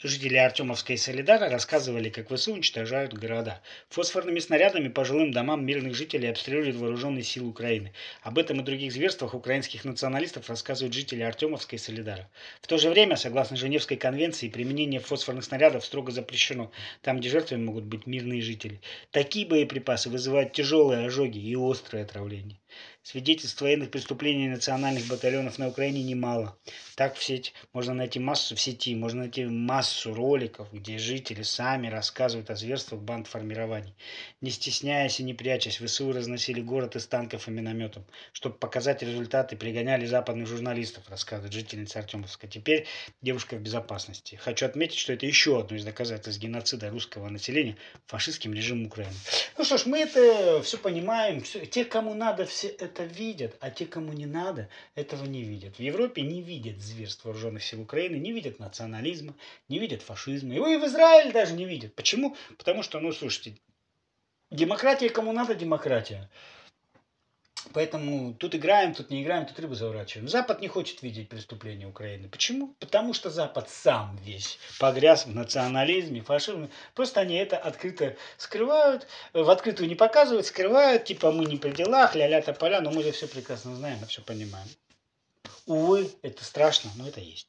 Жители 0.03 0.37
Артемовской 0.37 0.99
Солидара 0.99 1.49
рассказывали, 1.49 2.11
как 2.11 2.29
ВСУ 2.31 2.53
уничтожают 2.53 3.15
города. 3.15 3.63
Фосфорными 3.89 4.41
снарядами 4.41 4.89
по 4.89 5.07
жилым 5.07 5.33
домам 5.33 5.65
мирных 5.65 5.95
жителей 5.95 6.29
обстреливают 6.29 6.77
вооруженные 6.77 7.23
силы 7.23 7.49
Украины. 7.49 7.95
Об 8.21 8.37
этом 8.37 8.61
и 8.61 8.63
других 8.63 8.93
зверствах 8.93 9.33
украинских 9.33 9.87
националистов 9.87 10.51
рассказывают 10.51 10.93
жители 10.93 11.23
Артемовской 11.23 11.79
Солидара. 11.79 12.29
В 12.61 12.67
то 12.67 12.77
же 12.77 12.91
время, 12.91 13.17
согласно 13.17 13.57
Женевской 13.57 13.97
конвенции, 13.97 14.51
применение 14.51 15.01
фосфорных 15.01 15.45
снарядов 15.45 15.83
строго 15.83 16.13
запрещено, 16.13 16.71
там, 17.01 17.19
где 17.19 17.31
жертвами 17.31 17.65
могут 17.65 17.85
быть 17.85 18.07
мирные 18.07 18.43
жители. 18.43 18.83
Такие 19.13 19.47
боеприпасы 19.47 20.11
вызывают 20.11 20.53
тяжелые 20.53 21.07
ожоги 21.07 21.39
и 21.39 21.57
острое 21.57 22.05
отравление. 22.05 22.61
Свидетельств 23.09 23.61
военных 23.61 23.93
преступлений 23.93 24.49
национальных 24.49 25.07
батальонов 25.07 25.59
на 25.59 25.69
Украине 25.69 26.03
немало. 26.03 26.59
Так 26.97 27.15
в 27.15 27.23
сеть 27.23 27.55
можно 27.73 27.95
найти 27.95 28.19
массу 28.19 28.57
в 28.57 28.61
сети, 28.61 28.97
можно 28.97 29.21
найти 29.21 29.45
массу 29.45 30.13
роликов, 30.13 30.73
где 30.73 30.99
жители 30.99 31.43
сами 31.43 31.87
рассказывают 31.87 32.51
о 32.51 32.57
зверствах 32.57 33.01
банд 33.01 33.29
формирований. 33.29 33.95
Не 34.41 34.51
стесняясь 34.51 35.21
и 35.21 35.23
не 35.23 35.35
прячась, 35.35 35.77
ВСУ 35.77 36.11
разносили 36.11 36.61
город 36.61 36.97
из 36.97 37.07
танков 37.07 37.47
и 37.47 37.53
минометов. 37.53 38.03
Чтобы 38.33 38.57
показать 38.57 39.05
результаты, 39.05 39.55
пригоняли 39.57 40.05
западных 40.05 40.49
журналистов, 40.49 41.09
рассказывает 41.09 41.53
жительница 41.53 42.01
Артемовска. 42.01 42.49
Теперь 42.49 42.89
девушка 43.23 43.55
в 43.55 43.61
безопасности. 43.61 44.35
Хочу 44.35 44.67
отметить, 44.67 44.99
что 44.99 45.13
это 45.13 45.27
еще 45.27 45.61
одно 45.61 45.77
из 45.77 45.85
доказательств 45.85 46.43
геноцида 46.43 46.91
русского 46.91 47.29
населения 47.29 47.77
фашистским 48.07 48.53
режимом 48.53 48.87
Украины. 48.87 49.15
Ну 49.57 49.65
что 49.65 49.79
ж, 49.79 49.87
мы 49.87 50.01
это 50.01 50.61
все 50.65 50.77
понимаем. 50.77 51.43
Все, 51.43 51.67
те, 51.67 51.85
кому 51.85 52.13
надо, 52.13 52.47
все 52.47 52.67
это 52.67 52.96
это 52.97 53.05
видят, 53.05 53.57
а 53.61 53.71
те, 53.71 53.87
кому 53.87 54.13
не 54.13 54.27
надо, 54.27 54.69
этого 54.95 55.25
не 55.27 55.43
видят. 55.43 55.77
В 55.77 55.81
Европе 55.81 56.23
не 56.23 56.41
видят 56.41 56.81
зверств 56.81 57.25
вооруженных 57.25 57.63
сил 57.63 57.83
Украины, 57.83 58.17
не 58.17 58.33
видят 58.33 58.59
национализма, 58.59 59.35
не 59.69 59.79
видят 59.79 60.03
фашизма. 60.03 60.55
Его 60.55 60.67
и 60.67 60.79
в 60.79 60.87
Израиле 60.87 61.31
даже 61.33 61.53
не 61.53 61.67
видят. 61.67 61.95
Почему? 61.95 62.37
Потому 62.57 62.83
что, 62.83 62.99
ну, 63.01 63.13
слушайте, 63.13 63.59
демократия 64.51 65.11
кому 65.11 65.33
надо 65.33 65.55
демократия. 65.55 66.31
Поэтому 67.73 68.35
тут 68.35 68.55
играем, 68.55 68.95
тут 68.95 69.11
не 69.11 69.23
играем, 69.23 69.47
тут 69.47 69.59
рыбу 69.59 69.75
заворачиваем. 69.75 70.29
Запад 70.29 70.61
не 70.61 70.69
хочет 70.69 71.03
видеть 71.03 71.29
преступления 71.29 71.87
Украины. 71.87 72.29
Почему? 72.29 72.75
Потому 72.79 73.13
что 73.15 73.31
Запад 73.31 73.69
сам 73.69 74.19
весь 74.25 74.59
погряз 74.79 75.27
в 75.27 75.35
национализме, 75.35 76.23
фашизме. 76.23 76.71
Просто 76.95 77.21
они 77.21 77.37
это 77.37 77.57
открыто 77.57 78.17
скрывают, 78.37 79.07
в 79.33 79.51
открытую 79.51 79.89
не 79.89 79.95
показывают, 79.95 80.47
скрывают, 80.47 81.05
типа 81.05 81.33
мы 81.33 81.45
не 81.47 81.57
при 81.57 81.73
делах, 81.73 82.15
ля-ля 82.15 82.41
тополя, 82.43 82.81
но 82.81 82.91
мы 82.91 83.03
же 83.03 83.13
все 83.13 83.27
прекрасно 83.27 83.75
знаем 83.77 83.99
и 84.03 84.07
все 84.07 84.23
понимаем. 84.23 84.69
Увы, 85.67 86.11
это 86.23 86.45
страшно, 86.45 86.91
но 86.97 87.09
это 87.09 87.21
есть. 87.21 87.49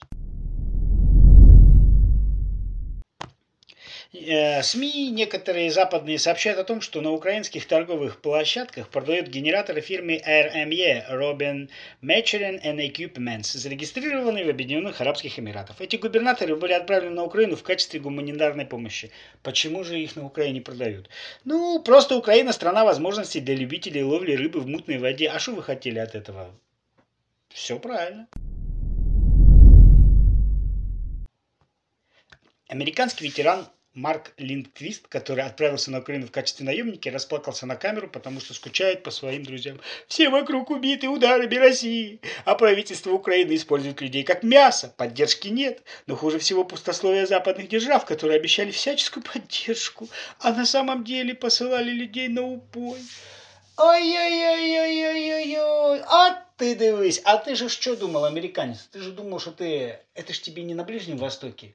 СМИ 4.14 5.12
некоторые 5.12 5.70
западные 5.70 6.18
сообщают 6.18 6.60
о 6.60 6.64
том, 6.64 6.80
что 6.80 7.02
на 7.02 7.12
украинских 7.12 7.68
торговых 7.68 8.22
площадках 8.22 8.88
продают 8.88 9.28
генераторы 9.28 9.82
фирмы 9.82 10.22
RME 10.26 11.12
Robin 11.12 11.70
Maturin 12.02 12.62
and 12.64 12.80
Equipments, 12.80 13.58
зарегистрированные 13.58 14.46
в 14.46 14.50
Объединенных 14.50 15.02
Арабских 15.02 15.38
Эмиратах. 15.38 15.82
Эти 15.82 15.98
губернаторы 15.98 16.56
были 16.56 16.72
отправлены 16.72 17.16
на 17.16 17.24
Украину 17.24 17.58
в 17.58 17.64
качестве 17.64 18.00
гуманитарной 18.00 18.66
помощи. 18.66 19.12
Почему 19.44 19.84
же 19.84 20.00
их 20.00 20.16
на 20.16 20.26
Украине 20.26 20.62
продают? 20.62 21.10
Ну, 21.44 21.82
просто 21.84 22.16
Украина 22.16 22.54
страна 22.54 22.86
возможностей 22.86 23.42
для 23.42 23.56
любителей 23.56 24.04
ловли 24.04 24.34
рыбы 24.34 24.62
в 24.62 24.68
мутной 24.68 25.00
воде. 25.00 25.28
А 25.30 25.40
что 25.40 25.52
вы 25.52 25.64
хотели 25.64 26.00
от 26.00 26.16
этого? 26.16 26.56
Все 27.50 27.78
правильно. 27.78 28.28
Американский 32.70 33.26
ветеран 33.26 33.66
Марк 33.98 34.34
Линдквист, 34.38 35.08
который 35.08 35.44
отправился 35.44 35.90
на 35.90 36.00
Украину 36.00 36.28
в 36.28 36.32
качестве 36.32 36.68
наемника, 36.68 37.10
расплакался 37.10 37.66
на 37.66 37.76
камеру, 37.76 38.08
потому 38.08 38.40
что 38.40 38.54
скучает 38.54 39.02
по 39.02 39.10
своим 39.10 39.44
друзьям. 39.44 39.82
Все 40.08 40.30
вокруг 40.30 40.70
убиты 40.70 41.10
ударами 41.10 41.56
России, 41.56 42.22
а 42.46 42.54
правительство 42.54 43.10
Украины 43.10 43.56
использует 43.56 44.00
людей 44.00 44.24
как 44.24 44.44
мясо, 44.44 44.94
поддержки 44.96 45.48
нет. 45.48 45.82
Но 46.06 46.16
хуже 46.16 46.38
всего 46.38 46.64
пустословие 46.64 47.26
западных 47.26 47.70
держав, 47.70 48.06
которые 48.06 48.38
обещали 48.38 48.70
всяческую 48.70 49.24
поддержку, 49.24 50.08
а 50.42 50.54
на 50.54 50.68
самом 50.68 51.04
деле 51.04 51.34
посылали 51.34 51.90
людей 51.90 52.28
на 52.28 52.44
упой. 52.44 53.00
Ой-ой-ой-ой-ой-ой-ой, 53.78 56.04
а 56.06 56.46
ты 56.58 56.76
дивись, 56.76 57.20
а 57.26 57.38
ты 57.38 57.56
же 57.56 57.68
что 57.68 57.96
думал, 57.96 58.26
американец? 58.26 58.90
Ты 58.92 59.00
же 59.00 59.12
думал, 59.12 59.40
что 59.40 59.52
ты, 59.52 60.00
это 60.14 60.34
ж 60.34 60.40
тебе 60.40 60.62
не 60.62 60.76
на 60.76 60.84
Ближнем 60.84 61.18
Востоке, 61.18 61.74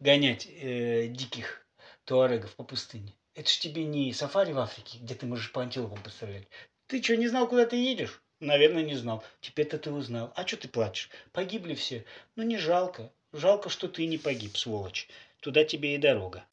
гонять 0.00 0.46
э, 0.46 1.06
диких 1.08 1.66
туарегов 2.04 2.56
по 2.56 2.64
пустыне. 2.64 3.14
Это 3.34 3.48
ж 3.48 3.58
тебе 3.58 3.84
не 3.84 4.12
сафари 4.12 4.52
в 4.52 4.58
Африке, 4.58 4.98
где 4.98 5.14
ты 5.14 5.26
можешь 5.26 5.52
по 5.52 5.62
антилопам 5.62 6.02
пострелять. 6.02 6.48
Ты 6.88 7.02
что, 7.02 7.16
не 7.16 7.28
знал, 7.28 7.48
куда 7.48 7.66
ты 7.66 7.76
едешь? 7.76 8.20
Наверное, 8.40 8.82
не 8.82 8.96
знал. 8.96 9.22
Теперь-то 9.40 9.78
ты 9.78 9.92
узнал. 9.92 10.32
А 10.34 10.46
что 10.46 10.56
ты 10.56 10.66
плачешь? 10.66 11.10
Погибли 11.32 11.74
все. 11.74 12.04
Ну, 12.34 12.42
не 12.42 12.56
жалко. 12.56 13.12
Жалко, 13.32 13.68
что 13.68 13.86
ты 13.86 14.06
не 14.06 14.18
погиб, 14.18 14.56
сволочь. 14.56 15.08
Туда 15.40 15.64
тебе 15.64 15.94
и 15.94 15.98
дорога. 15.98 16.44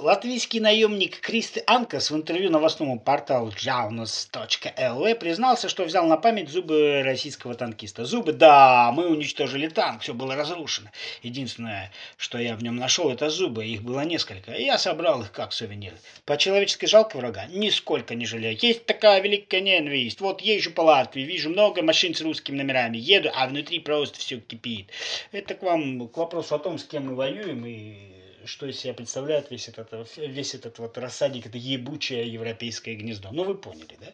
Латвийский 0.00 0.60
наемник 0.60 1.18
Кристи 1.18 1.60
Анкас 1.66 2.12
в 2.12 2.16
интервью 2.16 2.52
новостному 2.52 3.00
порталу 3.00 3.50
jaunus.lv 3.50 5.14
признался, 5.16 5.68
что 5.68 5.82
взял 5.82 6.06
на 6.06 6.16
память 6.16 6.50
зубы 6.50 7.02
российского 7.04 7.56
танкиста. 7.56 8.04
Зубы, 8.04 8.32
да, 8.32 8.92
мы 8.92 9.08
уничтожили 9.08 9.66
танк, 9.66 10.02
все 10.02 10.14
было 10.14 10.36
разрушено. 10.36 10.90
Единственное, 11.24 11.90
что 12.16 12.38
я 12.38 12.54
в 12.54 12.62
нем 12.62 12.76
нашел, 12.76 13.10
это 13.10 13.28
зубы, 13.28 13.66
их 13.66 13.82
было 13.82 14.02
несколько. 14.02 14.52
И 14.52 14.66
я 14.66 14.78
собрал 14.78 15.22
их 15.22 15.32
как 15.32 15.52
сувенир. 15.52 15.94
По-человечески 16.24 16.86
жалко 16.86 17.16
врага? 17.16 17.46
Нисколько 17.46 18.14
не 18.14 18.24
жалею. 18.24 18.56
Есть 18.62 18.86
такая 18.86 19.20
великая 19.20 19.62
ненависть. 19.62 20.20
Вот 20.20 20.40
езжу 20.42 20.70
по 20.70 20.82
Латвии, 20.82 21.22
вижу 21.22 21.50
много 21.50 21.82
машин 21.82 22.14
с 22.14 22.20
русскими 22.20 22.54
номерами. 22.58 22.98
Еду, 22.98 23.30
а 23.34 23.48
внутри 23.48 23.80
просто 23.80 24.20
все 24.20 24.38
кипит. 24.38 24.90
Это 25.32 25.56
к 25.56 25.62
вам, 25.64 26.06
к 26.06 26.16
вопросу 26.16 26.54
о 26.54 26.60
том, 26.60 26.78
с 26.78 26.84
кем 26.84 27.08
мы 27.08 27.16
воюем 27.16 27.66
и 27.66 28.17
что 28.48 28.66
из 28.66 28.78
себя 28.78 28.94
представляет 28.94 29.50
весь 29.50 29.68
этот, 29.68 29.92
весь 30.16 30.54
этот 30.54 30.78
вот 30.78 30.96
рассадник, 30.98 31.46
это 31.46 31.58
ебучее 31.58 32.32
европейское 32.32 32.96
гнездо. 32.96 33.28
Ну, 33.30 33.44
вы 33.44 33.54
поняли, 33.54 33.96
да? 34.00 34.12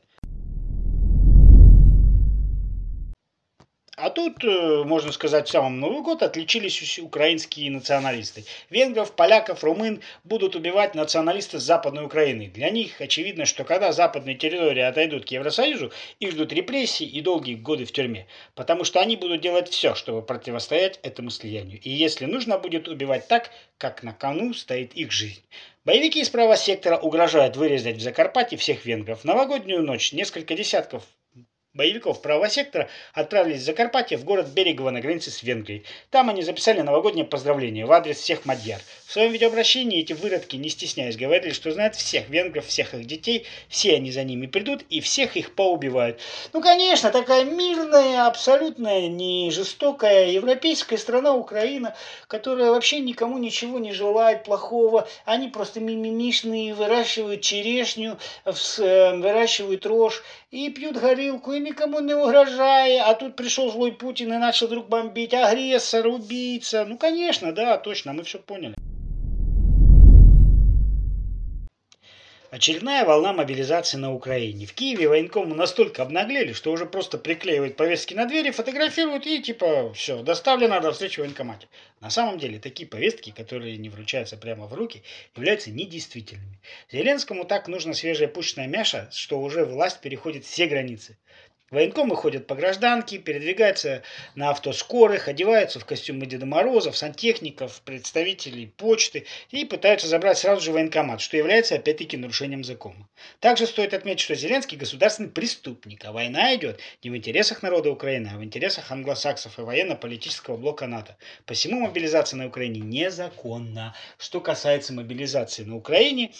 А 3.97 4.11
тут, 4.11 4.43
э, 4.43 4.83
можно 4.85 5.13
сказать, 5.13 5.47
в 5.47 5.53
самом 5.53 5.79
Новый 5.79 6.03
год 6.03 6.25
отличились 6.25 6.99
украинские 6.99 7.71
националисты. 7.71 8.45
Венгров, 8.69 9.13
поляков, 9.13 9.63
румын 9.63 10.03
будут 10.25 10.57
убивать 10.57 10.97
националисты 10.97 11.61
с 11.61 11.63
Западной 11.63 12.05
Украины. 12.05 12.51
Для 12.53 12.71
них 12.71 13.01
очевидно, 13.01 13.45
что 13.45 13.63
когда 13.63 13.93
западные 13.93 14.35
территории 14.35 14.83
отойдут 14.83 15.27
к 15.27 15.29
Евросоюзу, 15.31 15.93
их 16.19 16.33
ждут 16.33 16.53
репрессии 16.53 17.07
и 17.07 17.21
долгие 17.21 17.55
годы 17.55 17.85
в 17.85 17.93
тюрьме. 17.93 18.27
Потому 18.57 18.83
что 18.83 18.99
они 18.99 19.17
будут 19.17 19.41
делать 19.41 19.69
все, 19.69 19.95
чтобы 19.95 20.23
противостоять 20.23 20.99
этому 21.05 21.31
слиянию. 21.31 21.79
И 21.81 21.91
если 21.91 22.25
нужно 22.25 22.59
будет 22.59 22.89
убивать 22.89 23.29
так, 23.29 23.51
как 23.79 24.03
на 24.03 24.13
кону 24.13 24.55
стоит 24.55 24.93
их 24.95 25.13
жизнь. 25.13 25.43
Боевики 25.85 26.21
из 26.21 26.31
правого 26.31 26.57
сектора 26.57 26.97
угрожают 26.97 27.57
вырезать 27.57 27.97
в 27.97 28.03
Закарпатье 28.03 28.59
всех 28.59 28.87
венгров. 28.87 29.21
В 29.21 29.25
новогоднюю 29.25 29.83
ночь 29.83 30.13
несколько 30.13 30.57
десятков 30.57 31.05
боевиков 31.75 32.23
правого 32.23 32.49
сектора 32.49 32.89
отправились 33.13 33.61
в 33.61 33.65
Закарпатье 33.65 34.17
в 34.17 34.25
город 34.25 34.47
Берегово 34.49 34.91
на 34.91 35.01
границе 35.01 35.31
с 35.31 35.43
Венгрией. 35.43 35.85
Там 36.11 36.31
они 36.31 36.43
записали 36.43 36.81
новогоднее 36.81 37.25
поздравление 37.25 37.85
в 37.85 37.93
адрес 37.93 38.19
всех 38.19 38.45
мадьяр. 38.47 38.81
В 39.07 39.13
своем 39.13 39.33
видеообращении 39.33 40.01
эти 40.01 40.13
выродки, 40.13 40.57
не 40.57 40.69
стесняясь, 40.69 41.17
говорили, 41.17 41.53
что 41.53 41.73
знают 41.73 41.97
всех 41.97 42.29
венгров, 42.29 42.67
всех 42.67 42.95
их 42.95 43.07
детей, 43.07 43.47
все 43.69 43.97
они 43.97 44.13
за 44.13 44.23
ними 44.25 44.47
придут 44.47 44.83
и 44.89 45.01
всех 45.01 45.37
их 45.37 45.55
поубивают. 45.55 46.21
Ну, 46.53 46.61
конечно, 46.61 47.11
такая 47.11 47.45
мирная, 47.45 48.27
абсолютно 48.27 49.09
не 49.09 49.51
жестокая 49.51 50.29
европейская 50.29 50.99
страна 50.99 51.35
Украина, 51.35 51.95
которая 52.29 52.71
вообще 52.71 53.01
никому 53.01 53.39
ничего 53.39 53.79
не 53.79 53.93
желает 53.93 54.45
плохого. 54.45 55.09
Они 55.25 55.49
просто 55.49 55.81
мимимишные, 55.81 56.75
выращивают 56.75 57.41
черешню, 57.41 58.17
э, 58.45 59.17
выращивают 59.17 59.87
рожь 59.87 60.23
и 60.51 60.71
пьют 60.71 60.97
горилку, 60.97 61.53
и 61.53 61.63
никому 61.64 62.00
не 62.00 62.14
угрожая. 62.14 63.03
А 63.05 63.14
тут 63.14 63.35
пришел 63.35 63.70
злой 63.70 63.92
Путин 63.92 64.33
и 64.33 64.38
начал 64.38 64.66
вдруг 64.66 64.88
бомбить. 64.88 65.35
Агрессор, 65.35 66.07
убийца. 66.07 66.85
Ну, 66.85 66.96
конечно, 66.96 67.53
да, 67.53 67.79
точно, 67.79 68.12
мы 68.12 68.22
все 68.22 68.38
поняли. 68.38 68.74
Очередная 72.55 73.05
волна 73.05 73.33
мобилизации 73.33 73.96
на 73.96 74.14
Украине. 74.14 74.64
В 74.64 74.74
Киеве 74.74 75.09
военкомы 75.09 75.57
настолько 75.57 76.03
обнаглели, 76.03 76.53
что 76.53 76.70
уже 76.70 76.87
просто 76.87 77.18
приклеивают 77.18 77.74
повестки 77.74 78.14
на 78.14 78.27
двери, 78.27 78.53
фотографируют 78.53 79.27
и 79.27 79.42
типа 79.42 79.92
все, 79.92 80.22
доставлено 80.22 80.79
до 80.79 80.92
встречи 80.92 81.16
в 81.16 81.24
военкомате. 81.24 81.66
На 82.00 82.11
самом 82.11 82.38
деле 82.38 82.61
такие 82.61 82.88
повестки, 82.88 83.31
которые 83.37 83.77
не 83.77 83.88
вручаются 83.88 84.37
прямо 84.37 84.66
в 84.68 84.74
руки, 84.74 85.03
являются 85.35 85.72
недействительными. 85.72 86.61
Зеленскому 86.92 87.44
так 87.44 87.66
нужно 87.66 87.92
свежая 87.92 88.29
пушечная 88.29 88.68
мяша, 88.68 89.09
что 89.11 89.40
уже 89.40 89.64
власть 89.64 90.00
переходит 90.00 90.44
все 90.44 90.68
границы. 90.68 91.18
Военкомы 91.75 92.15
ходят 92.15 92.47
по 92.47 92.55
гражданке, 92.55 93.19
передвигаются 93.19 94.05
на 94.37 94.51
автоскорых, 94.51 95.27
одеваются 95.27 95.81
в 95.81 95.85
костюмы 95.85 96.27
Деда 96.27 96.47
Морозов, 96.47 96.97
сантехников, 96.97 97.81
представителей 97.85 98.69
почты 98.69 99.27
и 99.51 99.65
пытаются 99.65 100.07
забрать 100.07 100.39
сразу 100.39 100.61
же 100.61 100.71
военкомат, 100.71 101.21
что 101.21 101.37
является 101.37 101.75
опять-таки 101.75 102.17
нарушением 102.17 102.63
закона. 102.63 103.09
Также 103.40 103.67
стоит 103.67 103.92
отметить, 103.92 104.21
что 104.21 104.37
Зеленский 104.37 104.79
государственный 104.79 105.31
преступник, 105.31 106.05
а 106.05 106.13
война 106.13 106.55
идет 106.55 106.79
не 107.03 107.11
в 107.11 107.17
интересах 107.17 107.65
народа 107.65 107.90
Украины, 107.90 108.31
а 108.33 108.38
в 108.38 108.44
интересах 108.44 108.92
англосаксов 108.92 109.59
и 109.59 109.63
военно-политического 109.63 110.57
блока 110.57 110.87
НАТО. 110.87 111.17
Посему 111.44 111.81
мобилизация 111.81 112.37
на 112.37 112.46
Украине 112.46 112.83
незаконна. 112.83 113.96
Что 114.17 114.40
касается 114.40 114.92
мобилизации 114.92 115.65
на 115.65 115.75
Украине, 115.75 116.31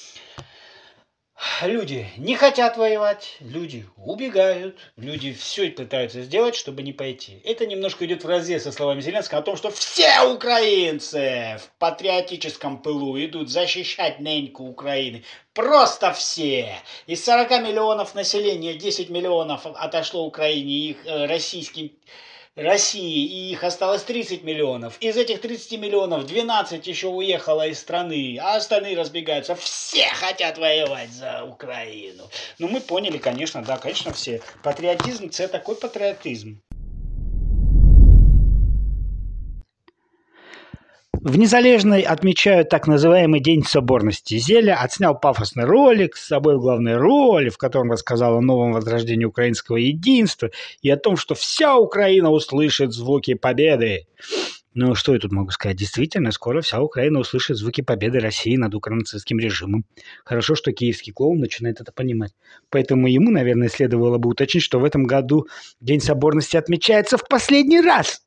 Люди 1.62 2.07
не 2.16 2.37
хотят 2.37 2.76
воевать, 2.76 3.37
люди 3.41 3.87
убегают, 3.97 4.78
люди 4.97 5.32
все 5.32 5.68
пытаются 5.70 6.22
сделать, 6.22 6.55
чтобы 6.55 6.82
не 6.82 6.93
пойти. 6.93 7.41
Это 7.45 7.66
немножко 7.66 8.07
идет 8.07 8.22
в 8.22 8.28
разрез 8.28 8.62
со 8.62 8.72
словами 8.72 9.01
Зеленского 9.01 9.41
о 9.41 9.43
том, 9.43 9.57
что 9.57 9.70
все 9.70 10.22
украинцы 10.22 11.59
в 11.61 11.78
патриотическом 11.78 12.80
пылу 12.82 13.18
идут 13.18 13.51
защищать 13.51 14.20
неньку 14.20 14.64
Украины. 14.64 15.24
Просто 15.55 16.12
все. 16.12 16.76
Из 17.07 17.24
40 17.24 17.51
миллионов 17.62 18.14
населения 18.14 18.74
10 18.74 19.11
миллионов 19.11 19.66
отошло 19.66 20.24
Украине, 20.26 20.91
их 20.91 21.05
э, 21.05 21.26
российским 21.26 21.91
России, 22.57 23.27
и 23.27 23.53
их 23.53 23.65
осталось 23.65 24.05
30 24.05 24.45
миллионов. 24.45 24.97
Из 25.01 25.17
этих 25.17 25.41
30 25.41 25.73
миллионов 25.81 26.25
12 26.27 26.87
еще 26.87 27.09
уехало 27.09 27.67
из 27.67 27.81
страны, 27.81 28.39
а 28.41 28.57
остальные 28.57 28.97
разбегаются. 28.97 29.57
Все 29.57 30.07
хотят 30.09 30.59
воевать 30.59 31.11
за 31.11 31.45
Украину. 31.45 32.31
Ну, 32.59 32.69
мы 32.69 32.81
поняли, 32.81 33.19
конечно, 33.19 33.63
да, 33.65 33.77
конечно, 33.77 34.13
все. 34.13 34.41
Патриотизм– 34.63 35.31
это 35.39 35.49
такой 35.49 35.75
патриотизм. 35.75 36.61
В 41.25 41.39
Незалежной 41.39 42.03
отмечают 42.03 42.68
так 42.68 42.87
называемый 42.87 43.41
День 43.41 43.64
соборности. 43.64 44.37
Зеля 44.37 44.79
отснял 44.79 45.18
пафосный 45.18 45.64
ролик 45.64 46.16
с 46.16 46.27
собой 46.27 46.59
в 46.59 46.61
главной 46.61 46.99
роли, 46.99 47.49
в 47.49 47.57
котором 47.57 47.91
рассказал 47.91 48.37
о 48.37 48.43
новом 48.43 48.75
возрождении 48.75 49.25
украинского 49.25 49.79
единства 49.79 50.51
и 50.83 50.91
о 50.91 50.99
том, 50.99 51.16
что 51.16 51.35
вся 51.35 51.79
Украина 51.79 52.31
услышит 52.31 52.93
звуки 52.93 53.33
победы. 53.33 54.07
Ну, 54.75 54.95
что 54.95 55.14
я 55.14 55.18
тут 55.18 55.33
могу 55.33 55.51
сказать? 55.51 55.79
Действительно, 55.79 56.31
скоро 56.31 56.61
вся 56.61 56.83
Украина 56.83 57.20
услышит 57.20 57.57
звуки 57.57 57.81
победы 57.81 58.20
России 58.20 58.57
над 58.57 58.75
укронацистским 58.75 59.39
режимом. 59.39 59.87
Хорошо, 60.27 60.55
что 60.55 60.72
киевский 60.72 61.14
клоун 61.14 61.39
начинает 61.39 61.81
это 61.81 61.91
понимать. 61.91 62.35
Поэтому 62.68 63.07
ему, 63.07 63.31
наверное, 63.31 63.70
следовало 63.70 64.18
бы 64.18 64.29
уточнить, 64.29 64.62
что 64.62 64.79
в 64.79 64.85
этом 64.85 65.05
году 65.05 65.47
День 65.81 66.03
соборности 66.03 66.59
отмечается 66.59 67.16
в 67.16 67.27
последний 67.27 67.81
раз. 67.81 68.20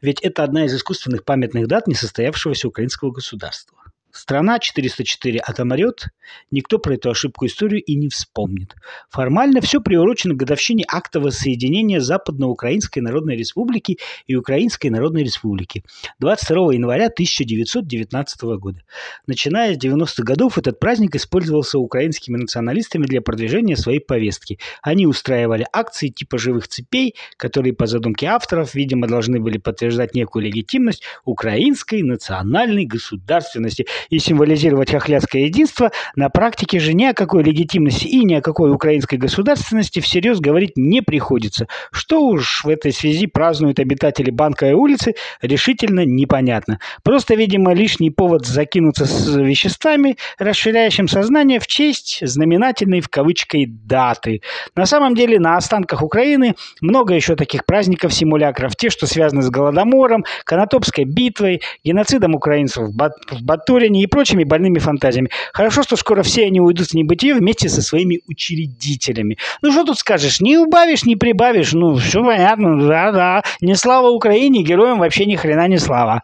Ведь 0.00 0.20
это 0.20 0.44
одна 0.44 0.64
из 0.64 0.74
искусственных 0.74 1.24
памятных 1.24 1.66
дат 1.66 1.86
несостоявшегося 1.86 2.68
украинского 2.68 3.10
государства. 3.10 3.81
Страна 4.12 4.58
404 4.58 5.40
отомрет, 5.40 6.08
никто 6.50 6.78
про 6.78 6.94
эту 6.94 7.10
ошибку 7.10 7.46
историю 7.46 7.82
и 7.82 7.94
не 7.94 8.10
вспомнит. 8.10 8.76
Формально 9.08 9.62
все 9.62 9.80
приурочено 9.80 10.34
к 10.34 10.36
годовщине 10.36 10.84
акта 10.86 11.18
воссоединения 11.18 11.98
Западноукраинской 11.98 13.00
Народной 13.00 13.36
Республики 13.36 13.98
и 14.26 14.36
Украинской 14.36 14.88
Народной 14.88 15.24
Республики 15.24 15.82
22 16.18 16.74
января 16.74 17.06
1919 17.06 18.42
года. 18.42 18.82
Начиная 19.26 19.74
с 19.74 19.78
90-х 19.78 20.22
годов 20.22 20.58
этот 20.58 20.78
праздник 20.78 21.16
использовался 21.16 21.78
украинскими 21.78 22.36
националистами 22.36 23.06
для 23.06 23.22
продвижения 23.22 23.78
своей 23.78 24.00
повестки. 24.00 24.58
Они 24.82 25.06
устраивали 25.06 25.66
акции 25.72 26.08
типа 26.08 26.36
живых 26.36 26.68
цепей, 26.68 27.14
которые 27.38 27.72
по 27.72 27.86
задумке 27.86 28.26
авторов, 28.26 28.74
видимо, 28.74 29.06
должны 29.08 29.40
были 29.40 29.56
подтверждать 29.56 30.14
некую 30.14 30.44
легитимность 30.44 31.02
украинской 31.24 32.02
национальной 32.02 32.84
государственности– 32.84 33.86
и 34.10 34.18
символизировать 34.18 34.90
хохлядское 34.90 35.42
единство, 35.42 35.90
на 36.16 36.28
практике 36.28 36.78
же 36.80 36.94
ни 36.94 37.04
о 37.04 37.14
какой 37.14 37.42
легитимности 37.42 38.06
и 38.06 38.24
ни 38.24 38.34
о 38.34 38.40
какой 38.40 38.72
украинской 38.72 39.16
государственности 39.16 40.00
всерьез 40.00 40.40
говорить 40.40 40.72
не 40.76 41.00
приходится. 41.02 41.66
Что 41.90 42.26
уж 42.26 42.64
в 42.64 42.68
этой 42.68 42.92
связи 42.92 43.26
празднуют 43.26 43.78
обитатели 43.78 44.30
Банка 44.30 44.68
и 44.68 44.72
улицы, 44.72 45.14
решительно 45.40 46.04
непонятно. 46.04 46.78
Просто, 47.02 47.34
видимо, 47.34 47.74
лишний 47.74 48.10
повод 48.10 48.46
закинуться 48.46 49.04
с 49.04 49.36
веществами, 49.36 50.16
расширяющим 50.38 51.08
сознание 51.08 51.60
в 51.60 51.66
честь 51.66 52.18
знаменательной 52.22 53.00
в 53.00 53.08
кавычкой 53.08 53.66
даты. 53.66 54.40
На 54.74 54.86
самом 54.86 55.14
деле 55.14 55.38
на 55.38 55.56
останках 55.56 56.02
Украины 56.02 56.54
много 56.80 57.14
еще 57.14 57.36
таких 57.36 57.64
праздников-симулякров. 57.64 58.76
Те, 58.76 58.90
что 58.90 59.06
связаны 59.06 59.42
с 59.42 59.50
Голодомором, 59.50 60.24
Конотопской 60.44 61.04
битвой, 61.04 61.60
геноцидом 61.84 62.34
украинцев 62.34 62.88
в 62.88 63.42
Батурине, 63.42 63.91
и 64.00 64.06
прочими 64.06 64.44
больными 64.44 64.78
фантазиями. 64.78 65.30
Хорошо, 65.52 65.82
что 65.82 65.96
скоро 65.96 66.22
все 66.22 66.46
они 66.46 66.60
уйдут 66.60 66.88
в 66.88 66.94
небытие 66.94 67.34
вместе 67.34 67.68
со 67.68 67.82
своими 67.82 68.20
учредителями. 68.26 69.38
Ну, 69.60 69.72
что 69.72 69.84
тут 69.84 69.98
скажешь? 69.98 70.40
Не 70.40 70.58
убавишь, 70.58 71.04
не 71.04 71.16
прибавишь. 71.16 71.72
Ну, 71.72 71.96
все 71.96 72.22
понятно, 72.22 72.78
да-да. 72.86 73.42
Не 73.60 73.74
слава 73.74 74.08
Украине, 74.08 74.62
героям 74.62 74.98
вообще 74.98 75.26
ни 75.26 75.36
хрена 75.36 75.68
не 75.68 75.78
слава. 75.78 76.22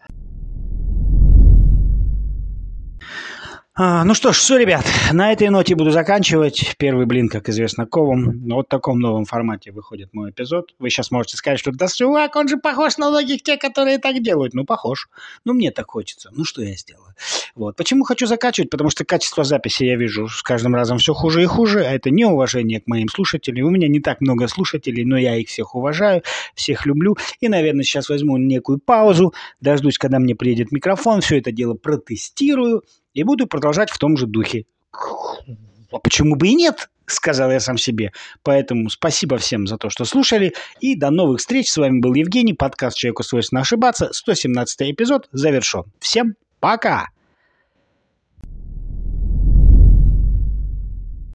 А, 3.81 4.03
ну 4.03 4.13
что 4.13 4.33
ж, 4.33 4.39
все, 4.39 4.57
ребят, 4.57 4.85
на 5.13 5.33
этой 5.33 5.51
ноте 5.51 5.77
буду 5.77 5.93
заканчивать. 5.93 6.75
Первый 6.79 7.07
блин, 7.07 7.29
как 7.29 7.49
известно, 7.49 7.87
ковом. 7.87 8.43
Вот 8.49 8.67
в 8.67 8.69
таком 8.69 8.99
новом 8.99 9.25
формате 9.25 9.71
выходит 9.71 10.13
мой 10.13 10.31
эпизод. 10.31 10.75
Вы 10.81 10.91
сейчас 10.91 11.13
можете 11.13 11.37
сказать, 11.37 11.61
что 11.61 11.71
да, 11.71 11.87
чувак, 11.87 12.35
он 12.35 12.49
же 12.49 12.57
похож 12.57 12.97
на 12.99 13.09
многих 13.09 13.45
тех, 13.45 13.61
которые 13.61 13.99
так 13.99 14.21
делают. 14.21 14.53
Ну, 14.53 14.65
похож. 14.65 15.09
Ну, 15.45 15.53
мне 15.53 15.71
так 15.71 15.89
хочется. 15.89 16.31
Ну, 16.33 16.43
что 16.43 16.61
я 16.61 16.75
сделаю? 16.75 17.15
Вот. 17.55 17.77
Почему 17.77 18.03
хочу 18.03 18.27
закачивать? 18.27 18.69
Потому 18.69 18.91
что 18.91 19.05
качество 19.05 19.45
записи 19.45 19.85
я 19.85 19.95
вижу 19.95 20.27
с 20.27 20.43
каждым 20.43 20.75
разом 20.75 20.99
все 20.99 21.15
хуже 21.15 21.45
и 21.45 21.47
хуже. 21.47 21.85
А 21.85 21.93
это 21.93 22.11
неуважение 22.11 22.81
к 22.81 22.89
моим 22.89 23.09
слушателям. 23.09 23.69
У 23.69 23.71
меня 23.71 23.87
не 23.87 24.01
так 24.01 24.21
много 24.21 24.49
слушателей, 24.49 25.05
но 25.05 25.17
я 25.17 25.37
их 25.37 25.47
всех 25.47 25.77
уважаю, 25.77 26.25
всех 26.57 26.85
люблю. 26.85 27.17
И, 27.39 27.47
наверное, 27.47 27.85
сейчас 27.85 28.09
возьму 28.09 28.39
некую 28.39 28.81
паузу, 28.81 29.35
дождусь, 29.61 29.99
когда 29.99 30.19
мне 30.19 30.35
приедет 30.35 30.73
микрофон, 30.73 31.21
все 31.21 31.39
это 31.39 31.53
дело 31.53 31.75
протестирую 31.75 32.83
и 33.15 33.23
буду 33.23 33.47
продолжать 33.47 33.91
в 33.91 33.99
том 33.99 34.17
же 34.17 34.27
духе. 34.27 34.67
А 34.93 35.99
почему 36.03 36.37
бы 36.37 36.49
и 36.49 36.55
нет? 36.55 36.89
сказал 37.11 37.51
я 37.51 37.61
сам 37.61 37.79
себе. 37.79 38.13
Поэтому 38.43 38.91
спасибо 38.91 39.39
всем 39.39 39.67
за 39.67 39.79
то, 39.79 39.91
что 39.91 40.05
слушали. 40.05 40.55
И 40.81 40.95
до 40.95 41.11
новых 41.11 41.41
встреч. 41.41 41.71
С 41.71 41.77
вами 41.77 42.01
был 42.01 42.15
Евгений. 42.15 42.55
Подкаст 42.55 42.97
«Человеку 42.97 43.23
свойственно 43.23 43.63
ошибаться». 43.63 44.11
117 44.13 44.93
эпизод 44.93 45.29
завершен. 45.33 45.85
Всем 46.01 46.35
пока! 46.61 47.09